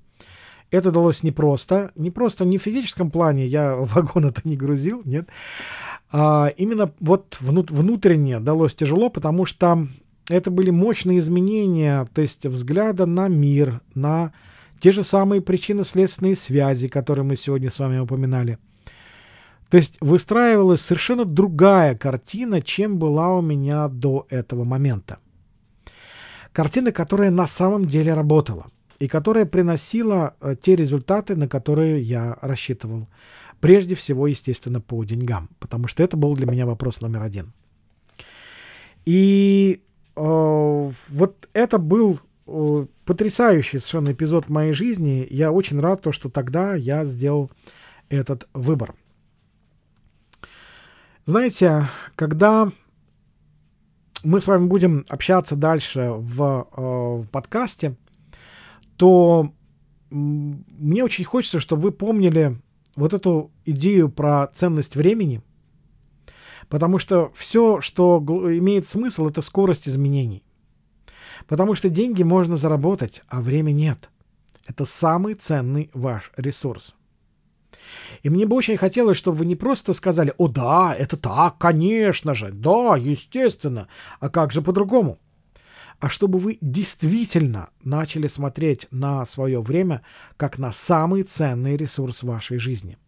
Это 0.70 0.90
далось 0.90 1.22
непросто. 1.22 1.92
Не 1.94 2.10
просто 2.10 2.44
не 2.44 2.58
в 2.58 2.62
физическом 2.62 3.10
плане, 3.10 3.46
я 3.46 3.74
вагон 3.78 4.26
это 4.26 4.42
не 4.44 4.58
грузил, 4.58 5.00
нет. 5.06 5.30
А 6.12 6.52
именно 6.58 6.92
вот 7.00 7.38
внутренне 7.40 8.38
далось 8.38 8.74
тяжело, 8.74 9.08
потому 9.08 9.46
что 9.46 9.88
это 10.28 10.50
были 10.50 10.70
мощные 10.70 11.18
изменения, 11.18 12.06
то 12.12 12.20
есть 12.20 12.46
взгляда 12.46 13.06
на 13.06 13.28
мир, 13.28 13.80
на 13.94 14.32
те 14.80 14.92
же 14.92 15.02
самые 15.02 15.40
причинно-следственные 15.40 16.36
связи, 16.36 16.88
которые 16.88 17.24
мы 17.24 17.36
сегодня 17.36 17.70
с 17.70 17.78
вами 17.78 17.98
упоминали. 17.98 18.58
То 19.70 19.78
есть 19.78 19.96
выстраивалась 20.00 20.80
совершенно 20.80 21.24
другая 21.24 21.96
картина, 21.96 22.60
чем 22.62 22.98
была 22.98 23.34
у 23.34 23.40
меня 23.40 23.88
до 23.88 24.26
этого 24.30 24.64
момента. 24.64 25.18
Картина, 26.52 26.92
которая 26.92 27.30
на 27.30 27.46
самом 27.46 27.84
деле 27.84 28.12
работала 28.12 28.66
и 28.98 29.08
которая 29.08 29.44
приносила 29.44 30.36
э, 30.40 30.56
те 30.60 30.74
результаты, 30.76 31.36
на 31.36 31.48
которые 31.48 32.00
я 32.00 32.38
рассчитывал. 32.40 33.08
Прежде 33.60 33.94
всего, 33.94 34.26
естественно, 34.26 34.80
по 34.80 35.02
деньгам, 35.04 35.50
потому 35.58 35.88
что 35.88 36.02
это 36.02 36.16
был 36.16 36.34
для 36.34 36.46
меня 36.46 36.66
вопрос 36.66 37.00
номер 37.00 37.22
один. 37.22 37.52
И 39.04 39.82
вот 40.16 41.48
это 41.52 41.78
был 41.78 42.20
э, 42.46 42.86
потрясающий 43.04 43.78
совершенно 43.78 44.12
эпизод 44.12 44.48
моей 44.48 44.72
жизни. 44.72 45.26
Я 45.30 45.52
очень 45.52 45.78
рад, 45.78 46.02
то, 46.02 46.12
что 46.12 46.30
тогда 46.30 46.74
я 46.74 47.04
сделал 47.04 47.50
этот 48.08 48.48
выбор. 48.54 48.94
Знаете, 51.26 51.88
когда 52.14 52.70
мы 54.24 54.40
с 54.40 54.46
вами 54.46 54.66
будем 54.66 55.04
общаться 55.08 55.54
дальше 55.54 56.12
в, 56.16 56.68
э, 56.76 56.80
в 56.80 57.26
подкасте, 57.30 57.96
то 58.96 59.52
мне 60.10 61.04
очень 61.04 61.24
хочется, 61.24 61.60
чтобы 61.60 61.82
вы 61.82 61.92
помнили 61.92 62.58
вот 62.94 63.12
эту 63.12 63.50
идею 63.66 64.08
про 64.08 64.46
ценность 64.46 64.96
времени– 64.96 65.42
Потому 66.68 66.98
что 66.98 67.30
все, 67.34 67.80
что 67.80 68.18
имеет 68.20 68.88
смысл, 68.88 69.28
это 69.28 69.40
скорость 69.40 69.88
изменений. 69.88 70.42
Потому 71.46 71.74
что 71.74 71.88
деньги 71.88 72.22
можно 72.22 72.56
заработать, 72.56 73.22
а 73.28 73.40
время 73.40 73.72
нет. 73.72 74.10
Это 74.66 74.84
самый 74.84 75.34
ценный 75.34 75.90
ваш 75.94 76.32
ресурс. 76.36 76.96
И 78.22 78.30
мне 78.30 78.46
бы 78.46 78.56
очень 78.56 78.76
хотелось, 78.76 79.16
чтобы 79.16 79.38
вы 79.38 79.46
не 79.46 79.54
просто 79.54 79.92
сказали, 79.92 80.32
о 80.38 80.48
да, 80.48 80.94
это 80.96 81.16
так, 81.16 81.58
конечно 81.58 82.34
же, 82.34 82.50
да, 82.50 82.96
естественно, 82.96 83.86
а 84.18 84.28
как 84.28 84.50
же 84.52 84.62
по-другому? 84.62 85.18
А 86.00 86.08
чтобы 86.08 86.38
вы 86.38 86.58
действительно 86.60 87.70
начали 87.82 88.26
смотреть 88.26 88.86
на 88.90 89.24
свое 89.24 89.62
время 89.62 90.02
как 90.36 90.58
на 90.58 90.72
самый 90.72 91.22
ценный 91.22 91.76
ресурс 91.76 92.22
вашей 92.22 92.58
жизни. 92.58 92.98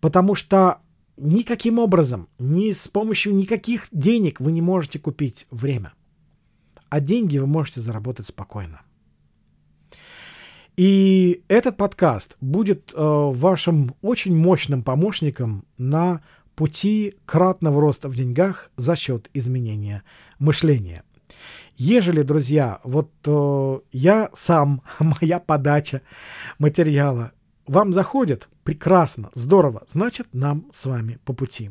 Потому 0.00 0.34
что 0.34 0.78
никаким 1.16 1.78
образом, 1.78 2.28
ни 2.38 2.72
с 2.72 2.88
помощью 2.88 3.34
никаких 3.34 3.86
денег 3.92 4.40
вы 4.40 4.52
не 4.52 4.62
можете 4.62 4.98
купить 4.98 5.46
время. 5.50 5.92
А 6.88 7.00
деньги 7.00 7.38
вы 7.38 7.46
можете 7.46 7.80
заработать 7.80 8.26
спокойно. 8.26 8.82
И 10.76 11.42
этот 11.48 11.76
подкаст 11.76 12.36
будет 12.40 12.92
э, 12.92 12.96
вашим 12.96 13.94
очень 14.00 14.34
мощным 14.34 14.82
помощником 14.82 15.66
на 15.76 16.22
пути 16.54 17.14
кратного 17.26 17.80
роста 17.80 18.08
в 18.08 18.16
деньгах 18.16 18.70
за 18.76 18.96
счет 18.96 19.28
изменения 19.34 20.02
мышления. 20.38 21.02
Ежели, 21.76 22.22
друзья, 22.22 22.80
вот 22.84 23.10
э, 23.26 23.78
я 23.92 24.30
сам, 24.34 24.82
моя 24.98 25.40
подача 25.40 26.02
материала 26.58 27.32
вам 27.66 27.92
заходит, 27.92 28.48
прекрасно, 28.64 29.30
здорово, 29.34 29.84
значит, 29.88 30.28
нам 30.32 30.66
с 30.72 30.86
вами 30.86 31.18
по 31.24 31.32
пути. 31.32 31.70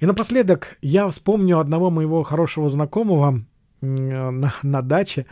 И 0.00 0.06
напоследок 0.06 0.76
я 0.82 1.08
вспомню 1.08 1.58
одного 1.58 1.90
моего 1.90 2.22
хорошего 2.22 2.68
знакомого 2.68 3.44
на, 3.80 4.54
на 4.62 4.82
даче 4.82 5.26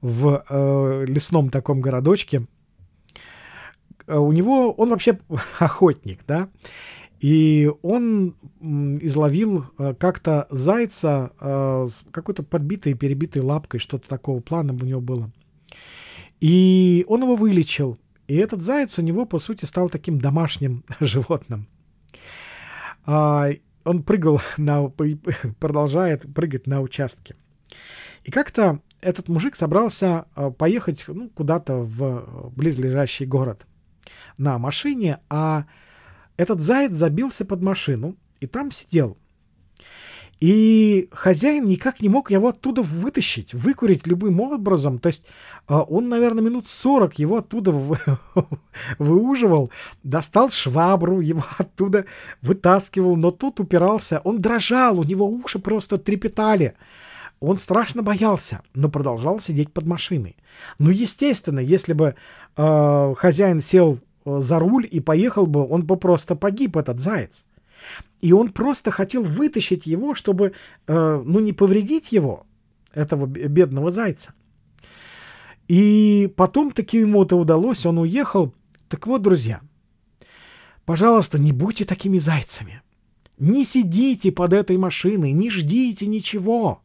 в 0.00 0.44
э, 0.48 1.04
лесном 1.06 1.50
таком 1.50 1.80
городочке. 1.80 2.46
Э, 4.06 4.18
у 4.18 4.32
него, 4.32 4.72
он 4.72 4.90
вообще 4.90 5.18
охотник, 5.58 6.20
да, 6.26 6.48
и 7.20 7.70
он 7.82 8.34
изловил 8.60 9.66
э, 9.78 9.94
как-то 9.94 10.48
зайца 10.50 11.30
э, 11.40 11.86
с 11.88 12.04
какой-то 12.10 12.42
подбитой, 12.42 12.94
перебитой 12.94 13.42
лапкой, 13.42 13.78
что-то 13.78 14.08
такого 14.08 14.40
плана 14.40 14.72
у 14.72 14.84
него 14.84 15.00
было. 15.00 15.30
И 16.40 17.04
он 17.06 17.22
его 17.22 17.36
вылечил. 17.36 17.96
И 18.28 18.36
этот 18.36 18.60
заяц 18.60 18.98
у 18.98 19.02
него, 19.02 19.26
по 19.26 19.38
сути, 19.38 19.64
стал 19.64 19.88
таким 19.88 20.20
домашним 20.20 20.84
животным. 21.00 21.68
А, 23.04 23.48
он 23.84 24.02
прыгал 24.02 24.40
на, 24.56 24.88
продолжает 25.60 26.32
прыгать 26.32 26.66
на 26.66 26.80
участке. 26.80 27.34
И 28.24 28.30
как-то 28.30 28.80
этот 29.00 29.28
мужик 29.28 29.56
собрался 29.56 30.26
а, 30.34 30.50
поехать 30.50 31.04
ну, 31.08 31.28
куда-то 31.30 31.78
в 31.78 32.52
близлежащий 32.54 33.26
город 33.26 33.66
на 34.38 34.58
машине, 34.58 35.18
а 35.28 35.66
этот 36.36 36.60
заяц 36.60 36.92
забился 36.92 37.44
под 37.44 37.62
машину 37.62 38.16
и 38.40 38.46
там 38.46 38.70
сидел. 38.70 39.18
И 40.42 41.08
хозяин 41.12 41.66
никак 41.66 42.00
не 42.00 42.08
мог 42.08 42.32
его 42.32 42.48
оттуда 42.48 42.82
вытащить, 42.82 43.54
выкурить 43.54 44.08
любым 44.08 44.40
образом. 44.40 44.98
То 44.98 45.06
есть 45.06 45.22
а, 45.68 45.82
он, 45.82 46.08
наверное, 46.08 46.42
минут 46.42 46.66
40 46.66 47.16
его 47.20 47.36
оттуда 47.36 47.70
выуживал, 48.98 49.70
достал 50.02 50.50
швабру, 50.50 51.20
его 51.20 51.44
оттуда 51.58 52.06
вытаскивал, 52.40 53.14
но 53.14 53.30
тут 53.30 53.60
упирался. 53.60 54.20
Он 54.24 54.40
дрожал, 54.40 54.98
у 54.98 55.04
него 55.04 55.28
уши 55.28 55.60
просто 55.60 55.96
трепетали. 55.96 56.74
Он 57.38 57.56
страшно 57.56 58.02
боялся, 58.02 58.62
но 58.74 58.88
продолжал 58.88 59.38
сидеть 59.38 59.72
под 59.72 59.86
машиной. 59.86 60.36
Ну, 60.80 60.90
естественно, 60.90 61.60
если 61.60 61.92
бы 61.92 62.16
э, 62.56 63.14
хозяин 63.16 63.60
сел 63.60 64.00
э, 64.24 64.40
за 64.40 64.58
руль 64.58 64.88
и 64.90 64.98
поехал 64.98 65.46
бы, 65.46 65.64
он 65.64 65.84
бы 65.86 65.96
просто 65.96 66.34
погиб, 66.34 66.76
этот 66.76 66.98
заяц. 66.98 67.44
И 68.22 68.32
он 68.32 68.52
просто 68.52 68.90
хотел 68.92 69.22
вытащить 69.22 69.84
его, 69.84 70.14
чтобы, 70.14 70.52
э, 70.86 71.22
ну, 71.24 71.40
не 71.40 71.52
повредить 71.52 72.12
его, 72.12 72.46
этого 72.94 73.26
бедного 73.26 73.90
зайца. 73.90 74.32
И 75.66 76.32
потом 76.36 76.70
таки 76.70 76.98
ему 76.98 77.24
это 77.24 77.34
удалось, 77.34 77.84
он 77.84 77.98
уехал. 77.98 78.54
Так 78.88 79.06
вот, 79.06 79.22
друзья, 79.22 79.60
пожалуйста, 80.84 81.40
не 81.40 81.52
будьте 81.52 81.84
такими 81.84 82.18
зайцами. 82.18 82.82
Не 83.38 83.64
сидите 83.64 84.30
под 84.30 84.52
этой 84.52 84.76
машиной, 84.76 85.32
не 85.32 85.50
ждите 85.50 86.06
ничего. 86.06 86.80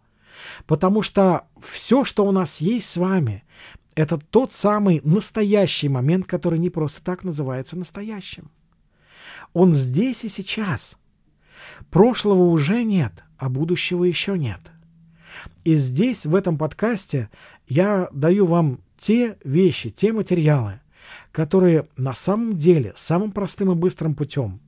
Потому 0.65 1.03
что 1.03 1.47
все, 1.61 2.03
что 2.03 2.25
у 2.25 2.31
нас 2.31 2.61
есть 2.61 2.87
с 2.87 2.97
вами, 2.97 3.43
это 3.93 4.17
тот 4.17 4.53
самый 4.53 5.01
настоящий 5.03 5.89
момент, 5.89 6.25
который 6.25 6.57
не 6.57 6.71
просто 6.71 7.03
так 7.03 7.23
называется 7.23 7.77
настоящим. 7.77 8.49
Он 9.53 9.71
здесь 9.71 10.23
и 10.23 10.29
сейчас. 10.29 10.95
Прошлого 11.89 12.43
уже 12.43 12.83
нет, 12.83 13.23
а 13.37 13.49
будущего 13.49 14.03
еще 14.03 14.37
нет. 14.37 14.59
И 15.63 15.75
здесь, 15.75 16.25
в 16.25 16.35
этом 16.35 16.57
подкасте, 16.57 17.29
я 17.67 18.09
даю 18.11 18.45
вам 18.45 18.79
те 18.97 19.37
вещи, 19.43 19.89
те 19.89 20.11
материалы, 20.11 20.81
которые 21.31 21.87
на 21.95 22.13
самом 22.13 22.53
деле 22.53 22.93
самым 22.97 23.31
простым 23.31 23.71
и 23.71 23.75
быстрым 23.75 24.15
путем 24.15 24.59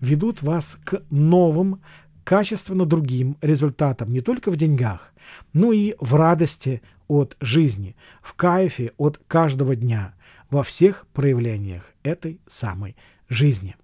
ведут 0.00 0.42
вас 0.42 0.78
к 0.84 1.02
новым, 1.10 1.80
качественно 2.24 2.86
другим 2.86 3.36
результатам 3.40 4.12
не 4.12 4.20
только 4.20 4.50
в 4.50 4.56
деньгах, 4.56 5.12
но 5.52 5.72
и 5.72 5.94
в 6.00 6.14
радости 6.14 6.82
от 7.08 7.36
жизни, 7.40 7.94
в 8.20 8.34
кайфе 8.34 8.92
от 8.96 9.20
каждого 9.28 9.76
дня, 9.76 10.14
во 10.50 10.62
всех 10.62 11.06
проявлениях 11.12 11.84
этой 12.02 12.40
самой 12.48 12.96
жизни. 13.28 13.76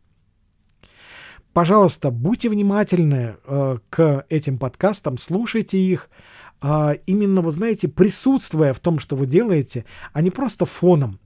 Пожалуйста, 1.52 2.10
будьте 2.10 2.48
внимательны 2.48 3.36
э, 3.44 3.78
к 3.90 4.24
этим 4.30 4.58
подкастам, 4.58 5.18
слушайте 5.18 5.78
их, 5.78 6.08
э, 6.62 6.94
именно, 7.06 7.42
вы 7.42 7.50
знаете, 7.52 7.88
присутствуя 7.88 8.72
в 8.72 8.80
том, 8.80 8.98
что 8.98 9.16
вы 9.16 9.26
делаете, 9.26 9.84
а 10.14 10.22
не 10.22 10.30
просто 10.30 10.64
фоном. 10.64 11.20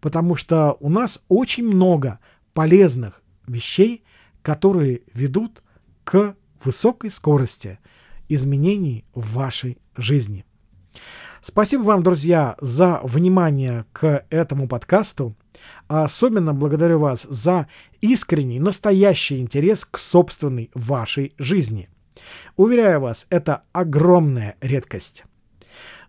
Потому 0.00 0.36
что 0.36 0.76
у 0.78 0.88
нас 0.88 1.20
очень 1.28 1.66
много 1.66 2.20
полезных 2.52 3.22
вещей, 3.48 4.04
которые 4.42 5.02
ведут 5.12 5.62
к 6.04 6.36
высокой 6.62 7.10
скорости 7.10 7.80
изменений 8.28 9.04
в 9.12 9.34
вашей 9.34 9.78
жизни. 9.96 10.44
Спасибо 11.40 11.82
вам, 11.82 12.02
друзья, 12.02 12.56
за 12.60 13.00
внимание 13.02 13.86
к 13.92 14.24
этому 14.30 14.68
подкасту. 14.68 15.34
А 15.94 16.02
особенно 16.02 16.52
благодарю 16.52 16.98
вас 16.98 17.22
за 17.30 17.68
искренний, 18.00 18.58
настоящий 18.58 19.38
интерес 19.38 19.84
к 19.84 19.96
собственной 19.96 20.72
вашей 20.74 21.34
жизни. 21.38 21.88
Уверяю 22.56 22.98
вас, 23.00 23.28
это 23.30 23.62
огромная 23.70 24.56
редкость. 24.60 25.22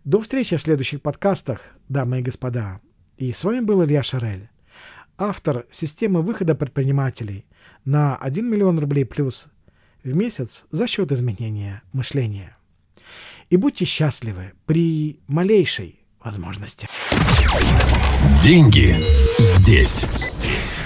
До 0.04 0.22
встречи 0.22 0.58
в 0.58 0.62
следующих 0.64 1.04
подкастах, 1.04 1.62
дамы 1.88 2.18
и 2.18 2.24
господа. 2.24 2.82
И 3.18 3.32
с 3.32 3.44
вами 3.44 3.60
был 3.60 3.86
Илья 3.86 4.02
Шарель, 4.02 4.50
автор 5.20 5.68
системы 5.70 6.24
выхода 6.24 6.56
предпринимателей 6.56 7.46
на 7.84 8.16
1 8.16 8.44
миллион 8.44 8.80
рублей 8.80 9.06
плюс 9.06 9.46
в 10.04 10.16
месяц 10.16 10.66
за 10.72 10.88
счет 10.88 11.12
изменения 11.12 11.84
мышления 11.94 12.58
и 13.52 13.58
будьте 13.58 13.86
счастливы 13.86 14.54
при 14.66 15.20
малейшей 15.28 16.05
возможности. 16.26 16.90
Деньги 18.42 19.00
здесь. 19.40 20.06
Здесь. 20.16 20.82